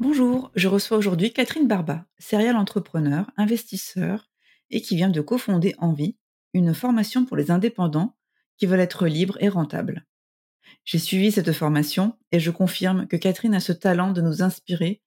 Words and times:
Bonjour, 0.00 0.50
je 0.54 0.66
reçois 0.66 0.96
aujourd'hui 0.96 1.30
Catherine 1.30 1.68
Barba, 1.68 2.06
serial 2.18 2.56
entrepreneur, 2.56 3.30
investisseur 3.36 4.30
et 4.70 4.80
qui 4.80 4.96
vient 4.96 5.10
de 5.10 5.20
cofonder 5.20 5.74
Envie, 5.76 6.16
une 6.54 6.72
formation 6.72 7.26
pour 7.26 7.36
les 7.36 7.50
indépendants 7.50 8.16
qui 8.56 8.64
veulent 8.64 8.80
être 8.80 9.06
libres 9.06 9.36
et 9.40 9.50
rentables. 9.50 10.06
J'ai 10.86 10.98
suivi 10.98 11.30
cette 11.30 11.52
formation 11.52 12.16
et 12.32 12.40
je 12.40 12.50
confirme 12.50 13.08
que 13.08 13.18
Catherine 13.18 13.54
a 13.54 13.60
ce 13.60 13.72
talent 13.72 14.12
de 14.12 14.22
nous 14.22 14.40
inspirer, 14.40 15.02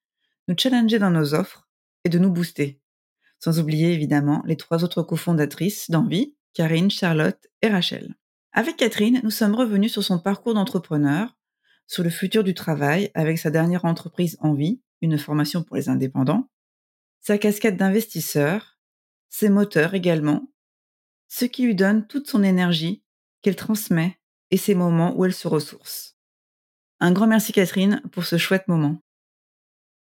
nous 0.47 0.55
challenger 0.55 0.99
dans 0.99 1.09
nos 1.09 1.33
offres 1.33 1.67
et 2.03 2.09
de 2.09 2.19
nous 2.19 2.31
booster. 2.31 2.79
Sans 3.39 3.59
oublier 3.59 3.93
évidemment 3.93 4.43
les 4.45 4.57
trois 4.57 4.83
autres 4.83 5.01
cofondatrices 5.01 5.89
d'Envie, 5.89 6.35
Karine, 6.53 6.91
Charlotte 6.91 7.47
et 7.63 7.67
Rachel. 7.67 8.13
Avec 8.51 8.77
Catherine, 8.77 9.21
nous 9.23 9.31
sommes 9.31 9.55
revenus 9.55 9.91
sur 9.91 10.03
son 10.03 10.19
parcours 10.19 10.53
d'entrepreneur, 10.53 11.35
sur 11.93 12.03
le 12.03 12.09
futur 12.09 12.43
du 12.43 12.55
travail 12.55 13.11
avec 13.13 13.37
sa 13.37 13.51
dernière 13.51 13.85
entreprise 13.85 14.35
Envie, 14.39 14.81
une 15.01 15.19
formation 15.19 15.61
pour 15.61 15.75
les 15.75 15.89
indépendants, 15.89 16.49
sa 17.21 17.37
casquette 17.37 17.77
d'investisseur, 17.77 18.79
ses 19.29 19.47
moteurs 19.47 19.93
également, 19.93 20.51
ce 21.27 21.45
qui 21.45 21.63
lui 21.63 21.75
donne 21.75 22.07
toute 22.07 22.27
son 22.27 22.41
énergie 22.41 23.03
qu'elle 23.43 23.55
transmet 23.55 24.17
et 24.49 24.57
ces 24.57 24.73
moments 24.73 25.15
où 25.15 25.23
elle 25.23 25.35
se 25.35 25.47
ressource. 25.47 26.17
Un 26.99 27.11
grand 27.11 27.27
merci 27.27 27.51
Catherine 27.51 28.01
pour 28.11 28.25
ce 28.25 28.39
chouette 28.39 28.67
moment. 28.67 28.97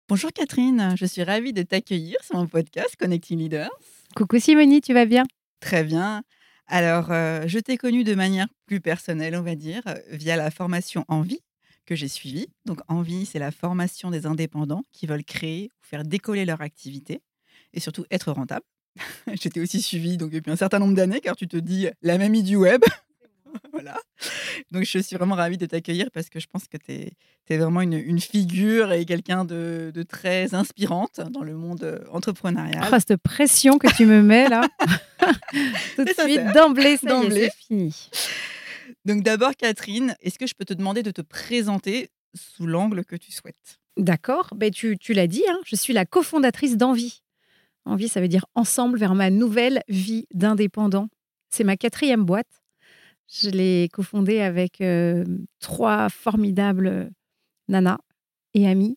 Bonjour 0.09 0.33
Catherine, 0.33 0.97
je 0.97 1.07
suis 1.07 1.23
ravie 1.23 1.53
de 1.53 1.63
t'accueillir 1.63 2.17
sur 2.25 2.35
mon 2.35 2.49
podcast 2.49 2.97
Connecting 2.99 3.39
Leaders. 3.39 3.71
Coucou 4.17 4.41
Simonie, 4.41 4.81
tu 4.81 4.93
vas 4.93 5.07
bien? 5.07 5.23
Très 5.61 5.85
bien. 5.85 6.25
Alors, 6.67 7.13
euh, 7.13 7.45
je 7.47 7.61
t'ai 7.61 7.77
connue 7.77 8.03
de 8.03 8.17
manière 8.17 8.49
plus 8.67 8.81
personnelle, 8.81 9.37
on 9.37 9.43
va 9.43 9.55
dire, 9.55 9.83
via 10.11 10.35
la 10.35 10.51
formation 10.51 11.05
Envie 11.07 11.43
que 11.87 11.95
j'ai 11.95 12.09
suivie. 12.09 12.49
Donc, 12.65 12.81
Envie, 12.89 13.27
c'est 13.27 13.39
la 13.39 13.51
formation 13.51 14.11
des 14.11 14.27
indépendants 14.27 14.83
qui 14.93 15.07
veulent 15.07 15.25
créer 15.25 15.71
ou 15.81 15.87
faire 15.87 16.05
décoller 16.05 16.45
leur 16.45 16.61
activité 16.61 17.23
et 17.73 17.81
surtout 17.81 18.05
être 18.11 18.33
rentable. 18.33 18.65
J'étais 19.41 19.61
aussi 19.61 19.81
suivie 19.81 20.17
donc, 20.17 20.31
depuis 20.31 20.51
un 20.51 20.57
certain 20.57 20.79
nombre 20.79 20.95
d'années, 20.95 21.21
car 21.21 21.37
tu 21.37 21.49
te 21.49 21.57
dis 21.57 21.89
la 22.03 22.19
mamie 22.19 22.43
du 22.43 22.57
web. 22.57 22.83
voilà. 23.73 23.97
Donc, 24.71 24.85
je 24.85 24.99
suis 24.99 25.17
vraiment 25.17 25.35
ravie 25.35 25.59
de 25.59 25.67
t'accueillir 25.67 26.11
parce 26.13 26.29
que 26.29 26.41
je 26.41 26.47
pense 26.47 26.67
que 26.67 26.77
tu 26.77 26.93
es, 26.93 27.57
vraiment 27.57 27.81
une, 27.81 28.21
figure 28.21 28.93
et 28.93 29.05
quelqu'un 29.05 29.45
de, 29.45 29.93
très 30.09 30.55
inspirante 30.55 31.21
dans 31.31 31.43
le 31.43 31.55
monde 31.55 31.85
euh, 31.85 32.01
entrepreneurial. 32.11 32.89
Oh, 32.93 32.97
cette 32.99 33.17
pression 33.23 33.79
que 33.79 33.95
tu 33.95 34.07
me 34.07 34.23
mets 34.23 34.49
là. 34.49 34.63
Tout 35.97 36.05
de 36.05 36.13
suite, 36.19 36.53
d'emblée, 36.55 36.97
c'est 36.97 37.51
fini. 37.55 37.95
Donc, 39.07 39.23
d'abord, 39.23 39.55
Catherine, 39.57 40.17
est-ce 40.21 40.37
que 40.37 40.49
je 40.49 40.55
peux 40.55 40.65
te 40.65 40.75
demander 40.75 41.05
de 41.05 41.13
te 41.13 41.23
présenter 41.23 42.11
sous 42.35 42.67
l'angle 42.67 43.05
que 43.05 43.15
tu 43.15 43.31
souhaites? 43.31 43.79
D'accord. 43.97 44.49
Ben, 44.57 44.73
tu, 44.73 44.99
tu 44.99 45.13
l'as 45.13 45.29
dit, 45.29 45.45
hein, 45.49 45.61
je 45.65 45.77
suis 45.77 45.93
la 45.93 46.05
cofondatrice 46.05 46.77
d'Envie. 46.77 47.23
Envie, 47.85 48.09
ça 48.09 48.21
veut 48.21 48.27
dire 48.27 48.47
ensemble 48.57 48.99
vers 48.99 49.15
ma 49.15 49.31
nouvelle 49.31 49.81
vie 49.89 50.27
d'indépendant. 50.35 51.07
C'est 51.51 51.63
ma 51.63 51.77
quatrième 51.77 52.25
boîte. 52.25 52.65
Je 53.29 53.49
l'ai 53.49 53.89
cofondée 53.93 54.41
avec 54.41 54.81
euh, 54.81 55.25
trois 55.61 56.09
formidables 56.09 57.09
nanas 57.69 57.99
et 58.55 58.67
amis 58.67 58.97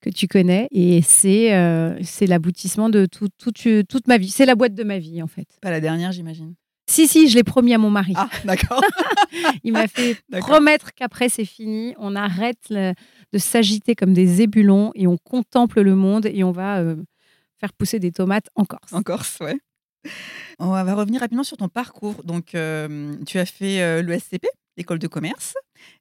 que 0.00 0.08
tu 0.08 0.28
connais. 0.28 0.66
Et 0.70 1.02
c'est 1.02 1.54
euh, 1.54 2.00
l'aboutissement 2.22 2.88
de 2.88 3.04
tout, 3.04 3.28
toute 3.38 4.08
ma 4.08 4.16
vie. 4.16 4.30
C'est 4.30 4.46
la 4.46 4.54
boîte 4.54 4.74
de 4.74 4.82
ma 4.82 4.98
vie, 4.98 5.22
en 5.22 5.26
fait. 5.26 5.46
Pas 5.60 5.70
la 5.70 5.80
dernière, 5.80 6.10
j'imagine. 6.10 6.54
Si, 6.92 7.08
si, 7.08 7.26
je 7.26 7.36
l'ai 7.36 7.42
promis 7.42 7.72
à 7.72 7.78
mon 7.78 7.88
mari. 7.88 8.12
Ah, 8.14 8.28
d'accord. 8.44 8.82
Il 9.64 9.72
m'a 9.72 9.88
fait 9.88 10.18
promettre 10.40 10.92
qu'après, 10.92 11.30
c'est 11.30 11.46
fini. 11.46 11.94
On 11.96 12.14
arrête 12.14 12.68
de 12.70 13.38
s'agiter 13.38 13.94
comme 13.94 14.12
des 14.12 14.42
ébulons 14.42 14.92
et 14.94 15.06
on 15.06 15.16
contemple 15.16 15.80
le 15.80 15.94
monde 15.94 16.26
et 16.26 16.44
on 16.44 16.52
va 16.52 16.80
euh, 16.80 16.96
faire 17.58 17.72
pousser 17.72 17.98
des 17.98 18.12
tomates 18.12 18.50
en 18.56 18.66
Corse. 18.66 18.92
En 18.92 19.02
Corse, 19.02 19.38
ouais. 19.40 19.58
On 20.58 20.68
va 20.68 20.94
revenir 20.94 21.22
rapidement 21.22 21.44
sur 21.44 21.56
ton 21.56 21.70
parcours. 21.70 22.24
Donc, 22.24 22.54
euh, 22.54 23.14
tu 23.26 23.38
as 23.38 23.46
fait 23.46 23.80
euh, 23.80 24.02
l'ESCP, 24.02 24.46
l'école 24.76 24.98
de 24.98 25.06
commerce, 25.06 25.54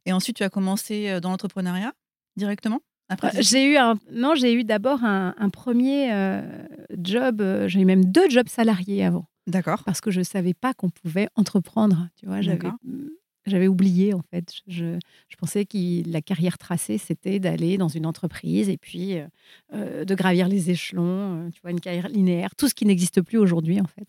et 0.05 0.11
ensuite 0.11 0.35
tu 0.35 0.43
as 0.43 0.49
commencé 0.49 1.21
dans 1.21 1.29
l'entrepreneuriat 1.29 1.93
directement. 2.35 2.81
Après, 3.07 3.31
j'ai 3.41 3.63
eu 3.63 3.77
un 3.77 3.97
non, 4.11 4.35
j'ai 4.35 4.53
eu 4.53 4.65
d'abord 4.65 5.05
un, 5.05 5.49
premier 5.53 6.11
job. 6.97 7.41
j'ai 7.67 7.79
eu 7.79 7.85
même 7.85 8.03
deux 8.03 8.29
jobs 8.29 8.49
salariés 8.49 9.05
avant. 9.05 9.30
D'accord. 9.47 9.83
Parce 9.83 10.01
que 10.01 10.11
je 10.11 10.21
savais 10.21 10.53
pas 10.53 10.73
qu'on 10.73 10.89
pouvait 10.89 11.27
entreprendre. 11.35 12.09
Tu 12.15 12.25
vois, 12.25 12.41
j'avais 12.41 12.69
j'avais 13.45 13.67
oublié 13.67 14.13
en 14.13 14.21
fait. 14.21 14.53
Je, 14.67 14.97
pensais 15.37 15.65
que 15.65 16.07
la 16.09 16.21
carrière 16.21 16.57
tracée, 16.57 16.97
c'était 16.97 17.39
d'aller 17.39 17.77
dans 17.77 17.87
une 17.87 18.05
entreprise 18.05 18.69
et 18.69 18.77
puis 18.77 19.17
euh, 19.17 19.27
euh, 19.73 20.05
de 20.05 20.15
gravir 20.15 20.47
les 20.47 20.69
échelons, 20.69 21.47
euh, 21.47 21.49
tu 21.49 21.59
vois, 21.61 21.71
une 21.71 21.79
carrière 21.79 22.07
linéaire, 22.09 22.55
tout 22.55 22.67
ce 22.67 22.75
qui 22.75 22.85
n'existe 22.85 23.21
plus 23.21 23.37
aujourd'hui 23.37 23.81
en 23.81 23.87
fait. 23.87 24.05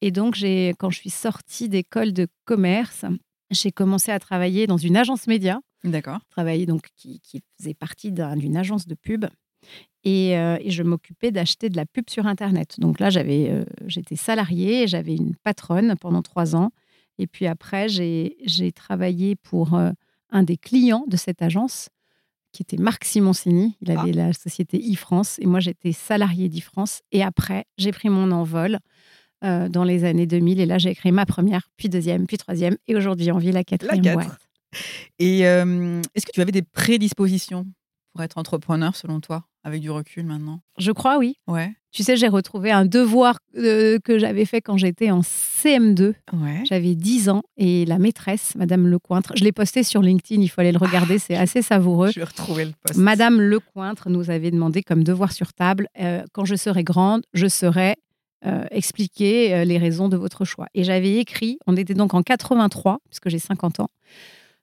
Et 0.00 0.10
donc, 0.10 0.36
quand 0.78 0.90
je 0.90 0.98
suis 0.98 1.10
sortie 1.10 1.68
d'école 1.68 2.12
de 2.12 2.26
commerce, 2.44 3.04
j'ai 3.50 3.72
commencé 3.72 4.10
à 4.12 4.18
travailler 4.18 4.66
dans 4.66 4.76
une 4.76 4.96
agence 4.96 5.26
média. 5.26 5.60
D'accord. 5.82 6.20
Travailler 6.30 6.66
donc 6.66 6.88
qui, 6.96 7.20
faisait 7.58 7.74
partie 7.74 8.12
d'une 8.12 8.56
agence 8.56 8.86
de 8.86 8.94
pub. 8.94 9.26
Et, 10.06 10.32
et 10.32 10.70
je 10.70 10.82
m'occupais 10.82 11.30
d'acheter 11.30 11.70
de 11.70 11.76
la 11.76 11.86
pub 11.86 12.10
sur 12.10 12.26
Internet. 12.26 12.74
Donc 12.78 13.00
là, 13.00 13.08
j'avais, 13.08 13.64
j'étais 13.86 14.16
salariée, 14.16 14.86
j'avais 14.86 15.14
une 15.14 15.34
patronne 15.42 15.94
pendant 15.98 16.20
trois 16.20 16.54
ans 16.54 16.72
et 17.18 17.26
puis 17.26 17.46
après, 17.46 17.88
j'ai 17.88 18.72
travaillé 18.74 19.36
pour 19.36 19.74
euh, 19.74 19.90
un 20.30 20.42
des 20.42 20.56
clients 20.56 21.04
de 21.08 21.16
cette 21.16 21.42
agence, 21.42 21.88
qui 22.52 22.62
était 22.62 22.76
Marc 22.76 23.04
Simoncini. 23.04 23.76
Il 23.80 23.90
avait 23.90 24.12
ah. 24.14 24.26
la 24.26 24.32
société 24.32 24.78
e-France 24.78 25.38
et 25.40 25.46
moi, 25.46 25.60
j'étais 25.60 25.92
salarié 25.92 26.48
d'e-France. 26.48 27.02
Et 27.12 27.22
après, 27.22 27.64
j'ai 27.78 27.92
pris 27.92 28.08
mon 28.08 28.30
envol 28.30 28.78
euh, 29.44 29.68
dans 29.68 29.84
les 29.84 30.04
années 30.04 30.26
2000. 30.26 30.60
Et 30.60 30.66
là, 30.66 30.78
j'ai 30.78 30.94
créé 30.94 31.12
ma 31.12 31.26
première, 31.26 31.68
puis 31.76 31.88
deuxième, 31.88 32.26
puis 32.26 32.38
troisième. 32.38 32.76
Et 32.86 32.96
aujourd'hui, 32.96 33.32
on 33.32 33.38
vit 33.38 33.52
la 33.52 33.64
quatrième 33.64 34.04
la 34.04 34.14
boîte. 34.14 34.48
Et 35.18 35.46
euh, 35.46 36.00
est-ce 36.14 36.26
que 36.26 36.32
tu 36.32 36.40
avais 36.40 36.52
des 36.52 36.62
prédispositions? 36.62 37.66
Pour 38.14 38.22
être 38.22 38.38
entrepreneur, 38.38 38.94
selon 38.94 39.20
toi 39.20 39.44
avec 39.64 39.80
du 39.80 39.90
recul 39.90 40.24
maintenant? 40.24 40.60
Je 40.78 40.92
crois, 40.92 41.18
oui. 41.18 41.36
Ouais. 41.48 41.72
Tu 41.90 42.02
sais, 42.02 42.16
j'ai 42.16 42.28
retrouvé 42.28 42.70
un 42.70 42.84
devoir 42.84 43.38
euh, 43.56 43.98
que 44.04 44.18
j'avais 44.18 44.44
fait 44.44 44.60
quand 44.60 44.76
j'étais 44.76 45.10
en 45.10 45.20
CM2. 45.20 46.14
Ouais. 46.32 46.62
J'avais 46.64 46.94
10 46.94 47.28
ans 47.30 47.42
et 47.56 47.84
la 47.86 47.98
maîtresse, 47.98 48.54
Madame 48.56 48.86
Lecointre, 48.86 49.32
je 49.36 49.42
l'ai 49.42 49.52
posté 49.52 49.82
sur 49.82 50.02
LinkedIn, 50.02 50.42
il 50.42 50.48
faut 50.48 50.60
aller 50.60 50.72
le 50.72 50.78
regarder, 50.78 51.18
c'est 51.18 51.34
assez 51.34 51.62
savoureux. 51.62 52.10
Je 52.12 52.20
vais 52.20 52.26
retrouver 52.26 52.66
le 52.66 52.72
post. 52.82 52.98
Madame 52.98 53.40
Lecointre 53.40 54.10
nous 54.10 54.30
avait 54.30 54.50
demandé 54.50 54.82
comme 54.82 55.02
devoir 55.02 55.32
sur 55.32 55.52
table, 55.52 55.88
euh, 55.98 56.22
quand 56.32 56.44
je 56.44 56.54
serai 56.54 56.84
grande, 56.84 57.22
je 57.32 57.46
serai 57.46 57.96
euh, 58.44 58.66
expliquer 58.70 59.64
les 59.64 59.78
raisons 59.78 60.08
de 60.08 60.16
votre 60.16 60.44
choix. 60.44 60.66
Et 60.74 60.84
j'avais 60.84 61.16
écrit, 61.16 61.58
on 61.66 61.76
était 61.76 61.94
donc 61.94 62.14
en 62.14 62.22
83, 62.22 62.98
puisque 63.08 63.28
j'ai 63.28 63.38
50 63.38 63.80
ans, 63.80 63.88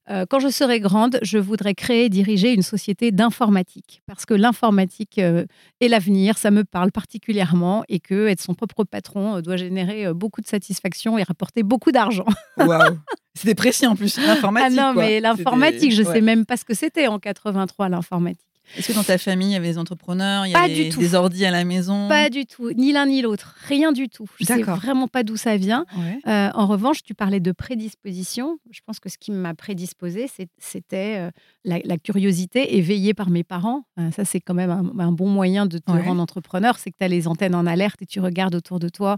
euh, 0.10 0.26
quand 0.28 0.40
je 0.40 0.50
serai 0.50 0.80
grande, 0.80 1.20
je 1.22 1.38
voudrais 1.38 1.76
créer 1.76 2.06
et 2.06 2.10
diriger 2.10 2.54
une 2.54 2.64
société 2.64 3.12
d'informatique 3.12 4.02
parce 4.08 4.26
que 4.26 4.34
l'informatique 4.34 5.20
euh, 5.20 5.46
est 5.80 5.88
l'avenir, 5.88 6.38
ça 6.38 6.50
me 6.50 6.64
parle 6.64 6.92
particulièrement 6.92 7.84
et 7.88 8.00
que 8.00 8.28
être 8.28 8.42
son 8.42 8.56
propre 8.56 8.84
patron 8.84 9.38
euh, 9.38 9.42
doit 9.42 9.58
générer 9.58 10.12
beaucoup 10.14 10.42
de 10.42 10.48
satisfaction 10.48 11.20
et 11.20 11.24
rapporter 11.24 11.62
beaucoup 11.62 11.92
d'argent. 11.92 12.26
Waouh 12.58 12.98
C'était 13.34 13.56
précis 13.56 13.88
en 13.88 13.96
plus, 13.96 14.18
l'informatique. 14.18 14.78
Ah 14.78 14.94
non, 14.94 14.94
mais 14.94 15.22
l'informatique, 15.22 15.94
je 15.94 16.02
ne 16.02 16.08
sais 16.08 16.22
même 16.22 16.46
pas 16.46 16.58
ce 16.58 16.66
que 16.66 16.74
c'était 16.74 17.08
en 17.08 17.18
83, 17.18 17.88
l'informatique. 17.88 18.51
Est-ce 18.78 18.88
que 18.90 18.94
dans 18.94 19.04
ta 19.04 19.18
famille, 19.18 19.50
il 19.50 19.54
y 19.54 19.56
avait 19.56 19.70
des 19.70 19.78
entrepreneurs 19.78 20.46
Il 20.46 20.50
y 20.50 20.54
Pas 20.54 20.62
avait 20.64 20.86
du 20.86 20.90
tout. 20.90 21.00
des 21.00 21.16
ordis 21.16 21.46
à 21.46 21.52
la 21.52 21.64
maison? 21.66 22.08
Pas 22.08 22.30
du 22.30 22.46
tout, 22.46 22.72
ni 22.74 22.92
l'un 22.92 23.06
ni 23.06 23.22
l'autre, 23.22 23.56
rien 23.68 23.92
du 23.92 24.10
tout. 24.10 24.26
Je 24.40 24.46
sais 24.46 24.62
vraiment 24.62 25.08
pas 25.08 25.24
d'où 25.24 25.38
ça 25.38 25.58
vient. 25.58 25.86
Ouais. 25.98 26.20
Euh, 26.28 26.50
en 26.54 26.68
revanche, 26.68 27.04
tu 27.04 27.14
parlais 27.14 27.40
de 27.40 27.52
prédisposition. 27.52 28.58
Je 28.72 28.80
pense 28.86 29.00
que 29.00 29.10
ce 29.10 29.18
qui 29.18 29.32
m'a 29.32 29.54
prédisposé, 29.54 30.28
c'est- 30.28 30.50
c'était 30.58 31.16
euh, 31.18 31.32
la, 31.66 31.80
la 31.84 31.98
curiosité 31.98 32.78
éveillée 32.78 33.14
par 33.14 33.30
mes 33.30 33.44
parents. 33.44 33.84
Euh, 34.00 34.12
ça, 34.12 34.26
c'est 34.26 34.40
quand 34.40 34.54
même 34.54 34.70
un, 34.72 35.00
un 35.00 35.12
bon 35.12 35.28
moyen 35.30 35.66
de 35.66 35.78
te 35.78 35.92
Ouais. 35.92 36.02
rendre 36.02 36.22
entrepreneur. 36.22 36.78
C'est 36.80 36.92
que 36.92 36.98
tu 36.98 37.04
as 37.04 37.08
les 37.08 37.28
antennes 37.28 37.56
en 37.56 37.66
alerte 37.66 38.02
et 38.02 38.06
tu 38.06 38.20
regardes 38.20 38.56
autour 38.56 38.80
de 38.80 38.88
toi 38.90 39.18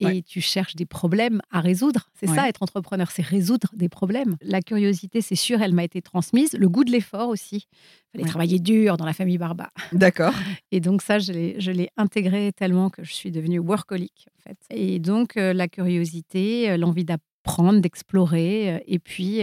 et 0.00 0.04
Ouais. 0.06 0.22
tu 0.22 0.40
cherches 0.40 0.76
des 0.76 0.86
problèmes 0.86 1.40
à 1.50 1.60
résoudre. 1.60 2.10
C'est 2.18 2.26
ça, 2.26 2.48
être 2.48 2.62
entrepreneur, 2.62 3.10
c'est 3.10 3.22
résoudre 3.24 3.68
des 3.72 3.88
problèmes. 3.88 4.36
La 4.42 4.60
curiosité, 4.60 5.20
c'est 5.20 5.34
sûr, 5.36 5.62
elle 5.62 5.72
m'a 5.74 5.84
été 5.84 6.02
transmise. 6.02 6.52
Le 6.54 6.68
goût 6.68 6.84
de 6.84 6.90
l'effort 6.90 7.28
aussi. 7.28 7.66
Il 8.12 8.18
fallait 8.18 8.28
travailler 8.30 8.58
dur 8.58 8.89
dans 8.96 9.06
la 9.06 9.12
famille 9.12 9.38
Barba. 9.38 9.70
D'accord. 9.92 10.34
Et 10.70 10.80
donc 10.80 11.02
ça, 11.02 11.18
je 11.18 11.32
l'ai, 11.32 11.60
je 11.60 11.70
l'ai 11.70 11.90
intégré 11.96 12.52
tellement 12.52 12.90
que 12.90 13.04
je 13.04 13.12
suis 13.12 13.30
devenue 13.30 13.58
workaholic, 13.58 14.26
en 14.36 14.42
fait. 14.42 14.58
Et 14.70 14.98
donc, 14.98 15.36
euh, 15.36 15.52
la 15.52 15.68
curiosité, 15.68 16.70
euh, 16.70 16.76
l'envie 16.76 17.04
d'apprendre, 17.04 17.80
d'explorer, 17.80 18.74
euh, 18.74 18.78
et 18.86 18.98
puis, 18.98 19.40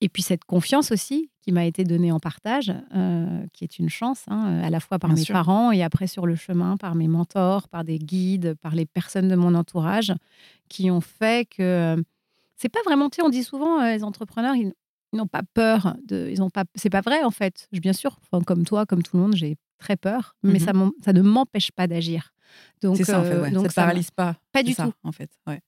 et 0.00 0.08
puis 0.08 0.22
cette 0.22 0.44
confiance 0.44 0.90
aussi 0.90 1.30
qui 1.42 1.52
m'a 1.52 1.64
été 1.64 1.84
donnée 1.84 2.12
en 2.12 2.20
partage, 2.20 2.72
euh, 2.94 3.44
qui 3.52 3.64
est 3.64 3.78
une 3.78 3.88
chance, 3.88 4.24
hein, 4.28 4.60
à 4.62 4.70
la 4.70 4.78
fois 4.78 4.98
par 4.98 5.10
Bien 5.10 5.16
mes 5.16 5.24
sûr. 5.24 5.32
parents 5.32 5.72
et 5.72 5.82
après 5.82 6.06
sur 6.06 6.24
le 6.24 6.36
chemin, 6.36 6.76
par 6.76 6.94
mes 6.94 7.08
mentors, 7.08 7.68
par 7.68 7.82
des 7.84 7.98
guides, 7.98 8.54
par 8.62 8.74
les 8.74 8.86
personnes 8.86 9.28
de 9.28 9.34
mon 9.34 9.54
entourage, 9.54 10.12
qui 10.68 10.90
ont 10.90 11.00
fait 11.00 11.48
que... 11.48 12.02
c'est 12.56 12.68
pas 12.68 12.82
vraiment, 12.84 13.10
tu 13.10 13.16
sais, 13.16 13.22
on 13.22 13.28
dit 13.28 13.42
souvent, 13.42 13.80
euh, 13.80 13.92
les 13.92 14.04
entrepreneurs, 14.04 14.54
ils, 14.54 14.72
ils 15.12 15.16
n'ont 15.16 15.26
pas 15.26 15.42
peur. 15.54 15.96
De, 16.06 16.28
ils 16.30 16.42
ont 16.42 16.50
pas, 16.50 16.64
c'est 16.74 16.90
pas 16.90 17.00
vrai, 17.00 17.22
en 17.24 17.30
fait. 17.30 17.68
Je- 17.72 17.80
Bien 17.80 17.92
sûr, 17.92 18.18
enfin, 18.22 18.42
comme 18.44 18.64
toi, 18.64 18.86
comme 18.86 19.02
tout 19.02 19.16
le 19.16 19.22
monde, 19.22 19.34
j'ai 19.36 19.56
très 19.78 19.96
peur, 19.96 20.36
mais 20.42 20.54
Mhm. 20.54 20.58
ça, 20.60 20.72
ça 21.04 21.12
ne 21.12 21.22
m'empêche 21.22 21.70
pas 21.72 21.86
d'agir. 21.86 22.32
Donc, 22.82 22.96
C'est 22.96 23.04
ça, 23.04 23.20
en 23.20 23.24
fait. 23.24 23.30
euh, 23.34 23.42
Ouais. 23.42 23.50
donc 23.50 23.66
ça 23.72 23.82
paralyse 23.82 24.10
pas. 24.10 24.36
Pas 24.52 24.62
du 24.62 24.72
ça, 24.72 24.84
tout. 24.84 24.92
En 25.02 25.12
fait. 25.12 25.30
Ouais. 25.46 25.60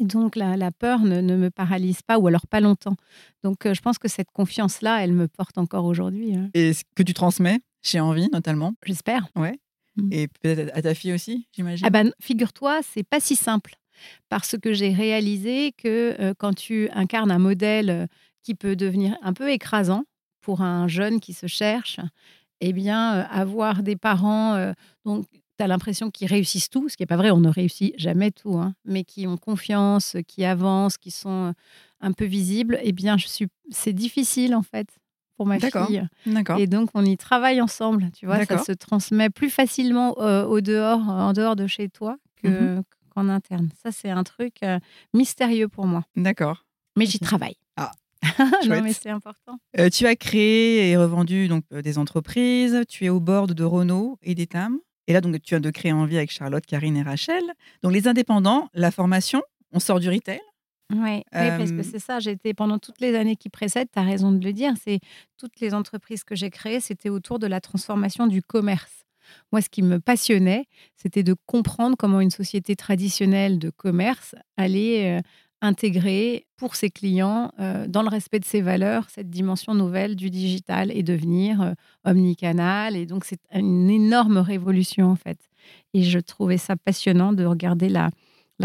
Et 0.00 0.04
donc, 0.04 0.34
la, 0.34 0.56
la 0.56 0.72
peur 0.72 1.00
ne, 1.00 1.20
ne 1.20 1.36
me 1.36 1.50
paralyse 1.50 2.02
pas, 2.02 2.18
ou 2.18 2.26
alors 2.26 2.46
pas 2.48 2.60
longtemps. 2.60 2.96
Donc, 3.44 3.64
euh, 3.64 3.74
je 3.74 3.80
pense 3.80 3.96
que 3.98 4.08
cette 4.08 4.30
confiance-là, 4.32 5.04
elle 5.04 5.12
me 5.12 5.28
porte 5.28 5.56
encore 5.56 5.84
aujourd'hui. 5.84 6.34
hein. 6.34 6.50
Et 6.52 6.72
ce 6.72 6.82
que 6.96 7.04
tu 7.04 7.14
transmets 7.14 7.60
chez 7.80 8.00
Envie, 8.00 8.28
notamment, 8.32 8.72
J'espère. 8.84 9.28
et 10.10 10.26
peut-être 10.42 10.76
à 10.76 10.82
ta 10.82 10.94
fille 10.94 11.12
aussi, 11.12 11.46
j'imagine? 11.52 11.86
Ah 11.86 11.90
ben, 11.90 12.12
figure-toi, 12.20 12.80
c'est 12.82 13.04
pas 13.04 13.20
si 13.20 13.36
simple. 13.36 13.76
Parce 14.28 14.56
que 14.60 14.72
j'ai 14.72 14.92
réalisé 14.92 15.70
que 15.78 16.16
euh, 16.20 16.34
quand 16.36 16.54
tu 16.54 16.88
incarnes 16.90 17.30
un 17.30 17.38
modèle 17.38 18.08
qui 18.44 18.54
peut 18.54 18.76
devenir 18.76 19.16
un 19.22 19.32
peu 19.32 19.50
écrasant 19.50 20.04
pour 20.40 20.60
un 20.60 20.86
jeune 20.86 21.18
qui 21.18 21.32
se 21.32 21.46
cherche, 21.48 21.98
eh 22.60 22.72
bien, 22.72 23.14
euh, 23.16 23.24
avoir 23.30 23.82
des 23.82 23.96
parents 23.96 24.54
euh, 24.54 24.72
dont 25.04 25.22
tu 25.24 25.64
as 25.64 25.66
l'impression 25.66 26.10
qu'ils 26.10 26.28
réussissent 26.28 26.70
tout, 26.70 26.88
ce 26.88 26.96
qui 26.96 27.02
n'est 27.02 27.06
pas 27.08 27.16
vrai, 27.16 27.30
on 27.30 27.40
ne 27.40 27.48
réussit 27.48 27.94
jamais 27.98 28.30
tout, 28.30 28.56
hein, 28.58 28.74
mais 28.84 29.02
qui 29.04 29.26
ont 29.26 29.36
confiance, 29.36 30.16
qui 30.28 30.44
avancent, 30.44 30.96
qui 30.98 31.10
sont 31.10 31.48
euh, 31.48 31.52
un 32.00 32.12
peu 32.12 32.26
visibles, 32.26 32.78
eh 32.82 32.92
bien, 32.92 33.16
je 33.16 33.26
suis... 33.26 33.48
c'est 33.70 33.92
difficile 33.92 34.54
en 34.54 34.62
fait 34.62 34.88
pour 35.36 35.46
ma 35.46 35.58
fille. 35.86 36.06
D'accord. 36.26 36.58
Et 36.58 36.66
donc, 36.68 36.90
on 36.94 37.04
y 37.04 37.16
travaille 37.16 37.60
ensemble, 37.60 38.10
tu 38.12 38.26
vois, 38.26 38.44
ça 38.44 38.58
se 38.64 38.72
transmet 38.72 39.30
plus 39.30 39.50
facilement 39.50 40.14
euh, 40.20 40.44
au 40.44 40.60
dehors, 40.60 41.00
en 41.08 41.32
dehors 41.32 41.56
de 41.56 41.66
chez 41.66 41.88
toi 41.88 42.16
Mhm. 42.44 42.82
qu'en 43.14 43.28
interne. 43.30 43.70
Ça, 43.82 43.90
c'est 43.90 44.10
un 44.10 44.22
truc 44.22 44.56
euh, 44.62 44.78
mystérieux 45.14 45.68
pour 45.68 45.86
moi. 45.86 46.04
D'accord. 46.14 46.66
Mais 46.96 47.06
j'y 47.06 47.18
travaille. 47.18 47.56
Non, 48.68 48.82
mais 48.82 48.92
c'est 48.92 49.10
important. 49.10 49.58
Euh, 49.78 49.88
tu 49.90 50.06
as 50.06 50.16
créé 50.16 50.90
et 50.90 50.96
revendu 50.96 51.48
donc 51.48 51.64
euh, 51.72 51.82
des 51.82 51.98
entreprises. 51.98 52.82
Tu 52.88 53.04
es 53.04 53.08
au 53.08 53.20
board 53.20 53.52
de 53.52 53.64
Renault 53.64 54.18
et 54.22 54.34
d'Etam. 54.34 54.78
Et 55.06 55.12
là, 55.12 55.20
donc, 55.20 55.40
tu 55.42 55.50
viens 55.54 55.60
de 55.60 55.70
créer 55.70 55.92
Envie 55.92 56.16
avec 56.16 56.30
Charlotte, 56.30 56.64
Karine 56.64 56.96
et 56.96 57.02
Rachel. 57.02 57.42
Donc, 57.82 57.92
les 57.92 58.08
indépendants, 58.08 58.68
la 58.72 58.90
formation, 58.90 59.42
on 59.72 59.78
sort 59.78 60.00
du 60.00 60.08
retail. 60.08 60.40
Oui, 60.92 61.22
parce 61.30 61.70
que 61.70 61.80
Euh, 61.80 61.82
c'est 61.82 61.98
ça. 61.98 62.20
J'étais 62.20 62.54
pendant 62.54 62.78
toutes 62.78 63.00
les 63.00 63.14
années 63.14 63.36
qui 63.36 63.48
précèdent, 63.48 63.88
tu 63.92 63.98
as 63.98 64.02
raison 64.02 64.32
de 64.32 64.44
le 64.44 64.52
dire, 64.52 64.72
c'est 64.82 65.00
toutes 65.36 65.60
les 65.60 65.74
entreprises 65.74 66.24
que 66.24 66.34
j'ai 66.34 66.50
créées, 66.50 66.80
c'était 66.80 67.08
autour 67.08 67.38
de 67.38 67.46
la 67.46 67.60
transformation 67.60 68.26
du 68.26 68.42
commerce. 68.42 69.04
Moi, 69.52 69.62
ce 69.62 69.70
qui 69.70 69.82
me 69.82 70.00
passionnait, 70.00 70.66
c'était 70.96 71.22
de 71.22 71.34
comprendre 71.46 71.96
comment 71.98 72.20
une 72.20 72.30
société 72.30 72.76
traditionnelle 72.76 73.58
de 73.58 73.70
commerce 73.70 74.34
allait 74.58 75.18
euh, 75.18 75.20
intégrer 75.64 76.46
pour 76.56 76.76
ses 76.76 76.90
clients, 76.90 77.50
euh, 77.58 77.86
dans 77.88 78.02
le 78.02 78.08
respect 78.08 78.38
de 78.38 78.44
ses 78.44 78.60
valeurs, 78.60 79.08
cette 79.08 79.30
dimension 79.30 79.74
nouvelle 79.74 80.14
du 80.14 80.30
digital 80.30 80.92
et 80.92 81.02
devenir 81.02 81.62
euh, 81.62 81.72
omnicanal. 82.04 82.96
Et 82.96 83.06
donc, 83.06 83.24
c'est 83.24 83.40
une 83.52 83.88
énorme 83.90 84.38
révolution, 84.38 85.10
en 85.10 85.16
fait. 85.16 85.38
Et 85.94 86.02
je 86.02 86.18
trouvais 86.18 86.58
ça 86.58 86.76
passionnant 86.76 87.32
de 87.32 87.44
regarder 87.44 87.88
la, 87.88 88.10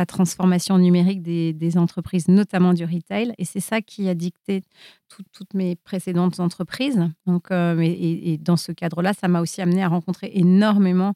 transformation 0.08 0.78
numérique 0.78 1.22
des, 1.22 1.78
entreprises, 1.78 2.28
notamment 2.28 2.74
du 2.74 2.86
retail. 2.86 3.34
Et 3.38 3.46
c'est 3.46 3.60
ça 3.60 3.82
qui 3.82 4.08
a 4.08 4.14
dicté 4.14 4.62
tout- 5.10 5.24
toutes 5.34 5.54
mes 5.54 5.76
précédentes 5.76 6.40
entreprises. 6.40 7.10
Donc, 7.26 7.52
euh, 7.52 7.80
et 7.82 8.38
dans 8.38 8.56
ce 8.58 8.72
cadre-là, 8.72 9.14
ça 9.14 9.28
m'a 9.28 9.42
aussi 9.42 9.62
amené 9.62 9.84
à 9.84 9.88
rencontrer 9.88 10.32
énormément 10.34 11.16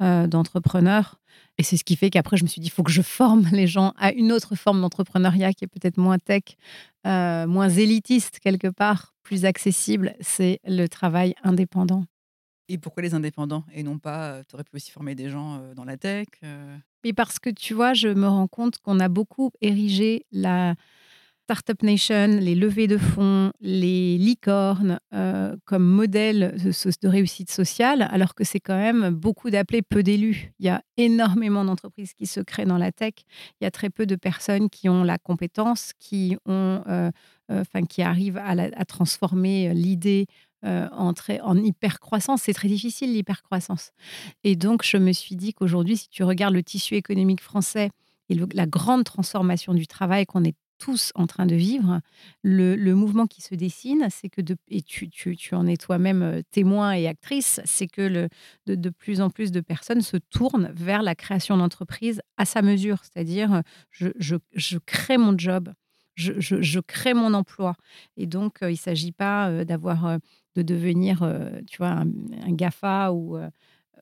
euh, 0.00 0.26
d'entrepreneurs. 0.26 1.20
Et 1.58 1.62
c'est 1.62 1.76
ce 1.76 1.84
qui 1.84 1.96
fait 1.96 2.10
qu'après, 2.10 2.36
je 2.36 2.44
me 2.44 2.48
suis 2.48 2.60
dit, 2.60 2.68
il 2.68 2.70
faut 2.70 2.82
que 2.82 2.90
je 2.90 3.02
forme 3.02 3.46
les 3.52 3.66
gens 3.66 3.92
à 3.98 4.12
une 4.12 4.32
autre 4.32 4.54
forme 4.54 4.80
d'entrepreneuriat 4.80 5.52
qui 5.52 5.64
est 5.64 5.68
peut-être 5.68 5.98
moins 5.98 6.18
tech, 6.18 6.42
euh, 7.06 7.46
moins 7.46 7.68
élitiste 7.68 8.40
quelque 8.40 8.68
part, 8.68 9.14
plus 9.22 9.44
accessible. 9.44 10.14
C'est 10.20 10.60
le 10.64 10.86
travail 10.86 11.34
indépendant. 11.42 12.04
Et 12.70 12.78
pourquoi 12.78 13.02
les 13.02 13.14
indépendants 13.14 13.64
Et 13.74 13.82
non 13.82 13.98
pas, 13.98 14.44
tu 14.48 14.54
aurais 14.54 14.62
pu 14.62 14.76
aussi 14.76 14.92
former 14.92 15.16
des 15.16 15.28
gens 15.28 15.56
euh, 15.56 15.74
dans 15.74 15.84
la 15.84 15.96
tech 15.96 16.28
euh, 16.44 16.76
Mais 17.04 17.12
parce 17.12 17.40
que 17.40 17.50
tu 17.50 17.74
vois, 17.74 17.94
je 17.94 18.06
me 18.06 18.28
rends 18.28 18.46
compte 18.46 18.78
qu'on 18.78 19.00
a 19.00 19.08
beaucoup 19.08 19.50
érigé 19.60 20.24
la 20.30 20.76
Startup 21.50 21.82
Nation, 21.82 22.28
les 22.28 22.54
levées 22.54 22.86
de 22.86 22.96
fonds, 22.96 23.50
les 23.60 24.16
licornes 24.18 25.00
euh, 25.12 25.56
comme 25.64 25.82
modèle 25.84 26.54
de, 26.62 27.08
réussite 27.08 27.50
sociale, 27.50 28.06
alors 28.12 28.36
que 28.36 28.44
c'est 28.44 28.60
quand 28.60 28.76
même 28.76 29.10
beaucoup 29.10 29.50
d'appelés, 29.50 29.82
peu 29.82 30.04
d'élus. 30.04 30.52
Il 30.60 30.66
y 30.66 30.68
a 30.68 30.80
énormément 30.96 31.64
d'entreprises 31.64 32.12
qui 32.12 32.26
se 32.26 32.38
créent 32.38 32.66
dans 32.66 32.78
la 32.78 32.92
tech. 32.92 33.14
Il 33.60 33.64
y 33.64 33.66
a 33.66 33.72
très 33.72 33.90
peu 33.90 34.06
de 34.06 34.14
personnes 34.14 34.70
qui 34.70 34.88
ont 34.88 35.02
la 35.02 35.18
compétence, 35.18 35.90
qui 35.98 36.36
ont, 36.46 36.84
euh, 36.86 37.10
euh, 37.50 37.62
enfin, 37.62 37.84
qui 37.84 38.02
arrivent 38.02 38.38
à, 38.38 38.84
transformer 38.84 39.74
l'idée 39.74 40.26
en, 40.62 41.14
très- 41.14 41.40
en 41.40 41.56
hyper-croissance. 41.56 42.42
C'est 42.42 42.54
très 42.54 42.68
difficile, 42.68 43.12
l'hyper-croissance. 43.12 43.90
Et 44.44 44.54
donc, 44.54 44.84
je 44.84 44.98
me 44.98 45.10
suis 45.10 45.34
dit 45.34 45.52
qu'aujourd'hui, 45.52 45.96
si 45.96 46.08
tu 46.10 46.22
regardes 46.22 46.54
le 46.54 46.62
tissu 46.62 46.94
économique 46.94 47.40
français 47.40 47.90
et 48.28 48.36
la 48.54 48.66
grande 48.66 49.02
transformation 49.02 49.74
du 49.74 49.88
travail 49.88 50.26
qu'on 50.26 50.44
est 50.44 50.54
tous 50.80 51.12
en 51.14 51.26
train 51.26 51.46
de 51.46 51.54
vivre, 51.54 52.00
le, 52.42 52.74
le 52.76 52.94
mouvement 52.94 53.26
qui 53.26 53.42
se 53.42 53.54
dessine, 53.54 54.08
c'est 54.10 54.28
que, 54.28 54.40
et 54.68 54.82
tu, 54.82 55.08
tu- 55.10 55.36
tu 55.36 55.54
en 55.54 55.66
es 55.66 55.76
toi-même 55.76 56.22
euh, 56.22 56.40
témoin 56.50 56.92
et 56.92 57.06
actrice, 57.06 57.60
c'est 57.64 57.86
que 57.86 58.02
le, 58.02 58.28
de, 58.66 58.74
de 58.74 58.90
plus 58.90 59.20
en 59.20 59.30
plus 59.30 59.52
de 59.52 59.60
personnes 59.60 60.00
se 60.02 60.16
tournent 60.16 60.72
vers 60.74 61.02
la 61.02 61.14
création 61.14 61.56
d'entreprises 61.56 62.20
à 62.36 62.44
sa 62.44 62.62
mesure, 62.62 62.98
c'est-à-dire 63.04 63.62
je, 63.90 64.08
je- 64.18 64.36
je 64.54 64.78
crée 64.78 65.18
mon 65.18 65.36
job, 65.38 65.70
je, 66.16 66.32
je- 66.38 66.60
je 66.62 66.80
crée 66.80 67.14
mon 67.14 67.34
emploi. 67.34 67.74
Et 68.16 68.26
donc, 68.26 68.62
euh, 68.62 68.70
il 68.70 68.74
ne 68.74 68.78
s'agit 68.78 69.12
pas 69.12 69.48
euh, 69.50 69.64
d'avoir, 69.64 70.18
de 70.56 70.62
devenir, 70.62 71.22
tu 71.70 71.78
vois, 71.78 71.90
un, 71.90 72.06
un 72.42 72.52
GAFA 72.52 73.12
ou, 73.12 73.38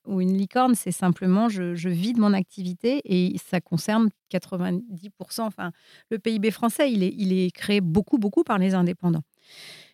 ou 0.07 0.21
une 0.21 0.37
licorne, 0.37 0.75
c'est 0.75 0.93
simplement 0.93 1.49
je, 1.49 1.75
je 1.75 1.88
vis 1.88 2.12
de 2.12 2.21
mon 2.21 2.33
activité 2.33 3.00
et 3.05 3.37
ça 3.38 3.61
concerne 3.61 4.09
90%. 4.33 5.40
Enfin, 5.40 5.73
le 6.11 6.19
PIB 6.19 6.50
français, 6.50 6.90
il 6.93 7.02
est, 7.02 7.14
il 7.17 7.33
est 7.33 7.50
créé 7.50 7.81
beaucoup, 7.81 8.19
beaucoup 8.19 8.45
par 8.45 8.59
les 8.59 8.75
indépendants. 8.75 9.23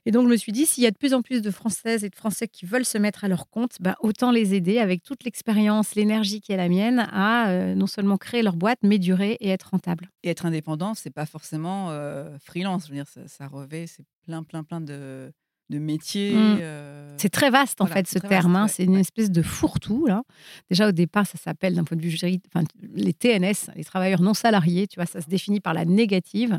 Et 0.06 0.11
donc, 0.11 0.26
je 0.26 0.32
me 0.32 0.37
suis 0.37 0.52
dit, 0.52 0.66
s'il 0.66 0.84
y 0.84 0.87
a 0.87 0.90
de 0.90 0.99
plus 0.99 1.14
en 1.14 1.23
plus 1.23 1.40
de 1.40 1.50
Françaises 1.50 2.04
et 2.04 2.11
de 2.11 2.14
Français 2.14 2.46
qui 2.46 2.66
veulent 2.66 2.84
se 2.84 2.99
mettre 2.99 3.25
à 3.25 3.28
leur 3.28 3.49
compte, 3.49 3.76
bah, 3.80 3.96
autant 4.00 4.30
les 4.30 4.54
aider 4.54 4.78
avec 4.78 5.02
toute 5.02 5.25
l'expérience, 5.25 5.94
l'énergie 5.94 6.42
qui 6.42 6.52
est 6.52 6.58
la 6.58 6.68
mienne 6.68 7.08
à 7.11 7.49
euh, 7.49 7.75
non 7.75 7.87
seulement 7.87 8.18
créer 8.18 8.42
leur 8.42 8.56
boîte, 8.56 8.80
mais 8.82 8.99
durer 8.99 9.38
et 9.40 9.49
être 9.49 9.70
rentable. 9.70 10.11
Et 10.23 10.30
être 10.30 10.44
indépendant, 10.44 10.92
c'est 10.94 11.11
pas 11.11 11.25
forcément 11.25 11.90
euh, 11.90 12.37
freelance. 12.38 12.84
Je 12.84 12.90
veux 12.90 12.96
dire, 12.96 13.08
ça, 13.08 13.26
ça 13.28 13.46
revêt, 13.46 13.87
c'est 13.87 14.04
plein, 14.26 14.42
plein, 14.42 14.62
plein 14.62 14.82
de, 14.82 15.32
de 15.71 15.78
métiers. 15.78 16.35
Mm. 16.35 16.59
euh, 16.61 17.14
C'est 17.18 17.30
très 17.30 17.50
vaste, 17.50 17.80
en 17.80 17.87
Voilà, 17.87 18.02
fait, 18.04 18.09
ce 18.09 18.18
terme. 18.18 18.56
hein. 18.56 18.62
ouais, 18.64 18.68
c'est 18.68 18.85
une 18.85 18.94
ouais. 18.94 19.00
espèce 19.00 19.30
de 19.30 19.42
fourre-tout. 19.42 20.06
Là. 20.06 20.23
Déjà, 20.71 20.88
au 20.88 20.92
départ, 20.92 21.26
ça 21.26 21.38
s'appelle, 21.38 21.75
d'un 21.75 21.85
point 21.85 21.97
de 21.97 22.02
vue 22.02 22.11
juridique, 22.11 22.44
enfin, 22.54 22.64
les 22.94 23.12
TNS, 23.14 23.71
les 23.75 23.85
travailleurs 23.85 24.21
non 24.21 24.35
salariés, 24.35 24.87
tu 24.87 24.97
vois, 24.97 25.06
ça 25.06 25.21
se 25.21 25.28
définit 25.28 25.61
par 25.61 25.73
la 25.75 25.85
négative, 25.85 26.59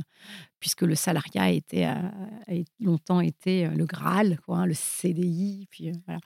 puisque 0.60 0.82
le 0.82 0.96
salariat 0.96 1.44
a, 1.44 1.50
été, 1.52 1.86
a, 1.86 1.98
a 2.48 2.54
longtemps 2.80 3.22
été 3.22 3.66
euh, 3.66 3.70
le 3.70 3.86
Graal, 3.86 4.40
quoi, 4.46 4.60
hein, 4.60 4.66
le 4.66 4.74
CDI, 4.74 5.68
puis 5.70 5.90
euh, 5.90 5.94
voilà. 6.08 6.20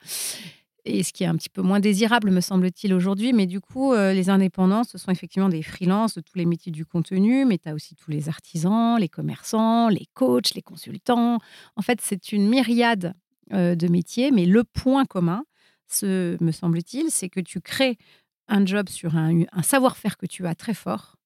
Et 0.84 1.02
ce 1.02 1.12
qui 1.12 1.24
est 1.24 1.26
un 1.26 1.36
petit 1.36 1.48
peu 1.48 1.62
moins 1.62 1.80
désirable, 1.80 2.30
me 2.30 2.40
semble-t-il, 2.40 2.94
aujourd'hui. 2.94 3.32
Mais 3.32 3.46
du 3.46 3.60
coup, 3.60 3.92
euh, 3.92 4.12
les 4.12 4.30
indépendants, 4.30 4.84
ce 4.84 4.98
sont 4.98 5.10
effectivement 5.10 5.48
des 5.48 5.62
freelances 5.62 6.14
de 6.14 6.20
tous 6.20 6.38
les 6.38 6.46
métiers 6.46 6.72
du 6.72 6.86
contenu, 6.86 7.44
mais 7.44 7.58
tu 7.58 7.68
as 7.68 7.74
aussi 7.74 7.94
tous 7.94 8.10
les 8.10 8.28
artisans, 8.28 8.98
les 8.98 9.08
commerçants, 9.08 9.88
les 9.88 10.06
coachs, 10.14 10.54
les 10.54 10.62
consultants. 10.62 11.38
En 11.76 11.82
fait, 11.82 12.00
c'est 12.00 12.32
une 12.32 12.48
myriade 12.48 13.14
de 13.50 13.88
métier, 13.88 14.30
mais 14.30 14.46
le 14.46 14.62
point 14.62 15.04
commun, 15.04 15.42
ce, 15.88 16.36
me 16.42 16.52
semble-t-il, 16.52 17.10
c'est 17.10 17.28
que 17.28 17.40
tu 17.40 17.60
crées 17.60 17.98
un 18.48 18.66
job 18.66 18.88
sur 18.88 19.16
un, 19.16 19.44
savoir-faire 19.62 20.16
que 20.16 20.26
tu 20.26 20.46
as 20.46 20.54
très 20.54 20.74
fort 20.74 21.16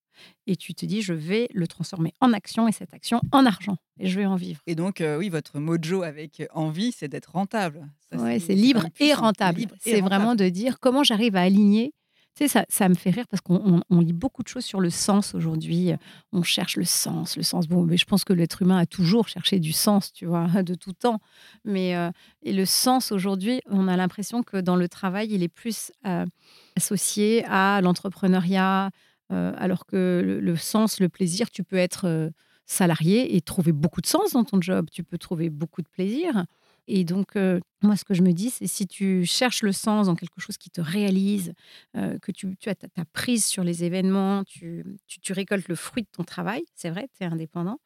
et 0.47 0.57
tu 0.57 0.75
te 0.75 0.87
dis 0.87 1.03
je 1.03 1.15
vais 1.15 1.49
le 1.53 1.67
transformer 1.67 2.13
en 2.21 2.33
action 2.33 2.69
et 2.69 2.73
cette 2.73 2.95
action 2.95 3.21
en 3.33 3.47
argent 3.47 3.77
et 3.99 4.09
je 4.09 4.19
vais 4.19 4.27
en 4.27 4.37
vivre. 4.37 4.61
Et 4.67 4.75
donc 4.75 5.03
oui, 5.19 5.29
votre 5.29 5.59
mojo 5.59 6.03
avec 6.03 6.43
envie, 6.53 6.93
c'est 6.93 7.09
d'être 7.09 7.33
rentable. 7.33 7.89
Oui, 8.13 8.41
c'est 8.41 8.55
libre 8.55 8.87
et 9.01 9.13
rentable. 9.13 9.63
C'est 9.81 10.01
vraiment 10.01 10.35
de 10.35 10.49
dire 10.49 10.79
comment 10.81 11.05
j'arrive 11.05 11.37
à 11.37 11.43
aligner 11.43 11.93
tu 12.37 12.49
sais, 12.49 12.65
ça, 12.69 12.89
me 12.89 12.95
fait 12.95 13.11
rire 13.11 13.27
parce 13.31 13.41
qu'on 13.41 14.01
lit 14.01 14.13
beaucoup 14.13 14.43
de 14.43 14.49
choses 14.49 14.65
sur 14.65 14.81
le 14.81 14.91
sens 14.91 15.37
aujourd'hui. 15.37 15.93
On 16.33 16.43
cherche 16.43 16.77
le 16.77 16.85
sens, 16.85 17.37
le 17.37 17.45
sens. 17.45 17.69
Bon, 17.69 17.85
mais 17.85 17.97
je 17.97 18.05
pense 18.07 18.25
que 18.25 18.33
l'être 18.33 18.63
humain 18.63 18.79
a 18.79 18.87
toujours 18.87 19.29
cherché 19.29 19.61
du 19.61 19.73
sens, 19.73 20.13
tu 20.13 20.27
vois, 20.27 20.49
de 20.65 20.75
tout 20.75 20.93
temps. 20.93 21.21
Mais 21.65 21.95
euh, 21.95 22.11
et 22.43 22.53
le 22.53 22.65
sens 22.65 23.13
aujourd'hui, 23.13 23.61
on 23.67 23.87
a 23.87 23.97
l'impression 23.97 24.43
que 24.43 24.57
dans 24.57 24.75
le 24.75 24.89
travail, 24.89 25.29
il 25.31 25.45
est 25.45 25.49
plus 25.49 25.93
euh, 26.07 26.27
associé 26.77 27.45
à 27.47 27.81
l'entrepreneuriat, 27.81 28.87
euh, 28.87 28.91
alors 29.57 29.87
que 29.87 30.39
le, 30.41 30.57
sens, 30.57 31.01
le 31.01 31.09
plaisir, 31.09 31.51
tu 31.51 31.65
peux 31.65 31.77
être 31.77 32.31
salarié 32.67 33.37
et 33.37 33.41
trouver 33.41 33.73
beaucoup 33.73 34.01
de 34.01 34.07
sens 34.07 34.33
dans 34.33 34.45
ton 34.45 34.61
job. 34.61 34.89
Tu 34.93 35.03
peux 35.03 35.19
trouver 35.19 35.51
beaucoup 35.51 35.83
de 35.83 35.89
plaisir. 35.89 36.47
Et 36.87 37.05
donc, 37.05 37.37
moi, 37.83 37.97
ce 37.97 38.05
que 38.05 38.15
je 38.15 38.23
me 38.23 38.33
dis, 38.33 38.51
c'est 38.51 38.67
si 38.67 38.87
tu 38.87 39.25
cherches 39.25 39.63
le 39.63 39.73
sens 39.73 40.07
dans 40.07 40.15
quelque 40.15 40.41
chose 40.41 40.57
qui 40.57 40.71
te 40.71 40.81
réalise, 40.81 41.53
que 41.95 42.33
tu, 42.33 42.57
as 42.67 42.75
ta, 42.75 43.05
prise 43.13 43.45
sur 43.45 43.65
les 43.65 43.85
événements, 43.85 44.45
tu, 44.45 44.85
récoltes 45.31 45.69
le 45.69 45.75
fruit 45.75 46.03
de 46.03 46.09
ton 46.13 46.25
travail, 46.25 46.65
c'est 46.75 46.91
vrai, 46.91 47.09
tu 47.17 47.25
es 47.25 47.27
indépendant, 47.27 47.81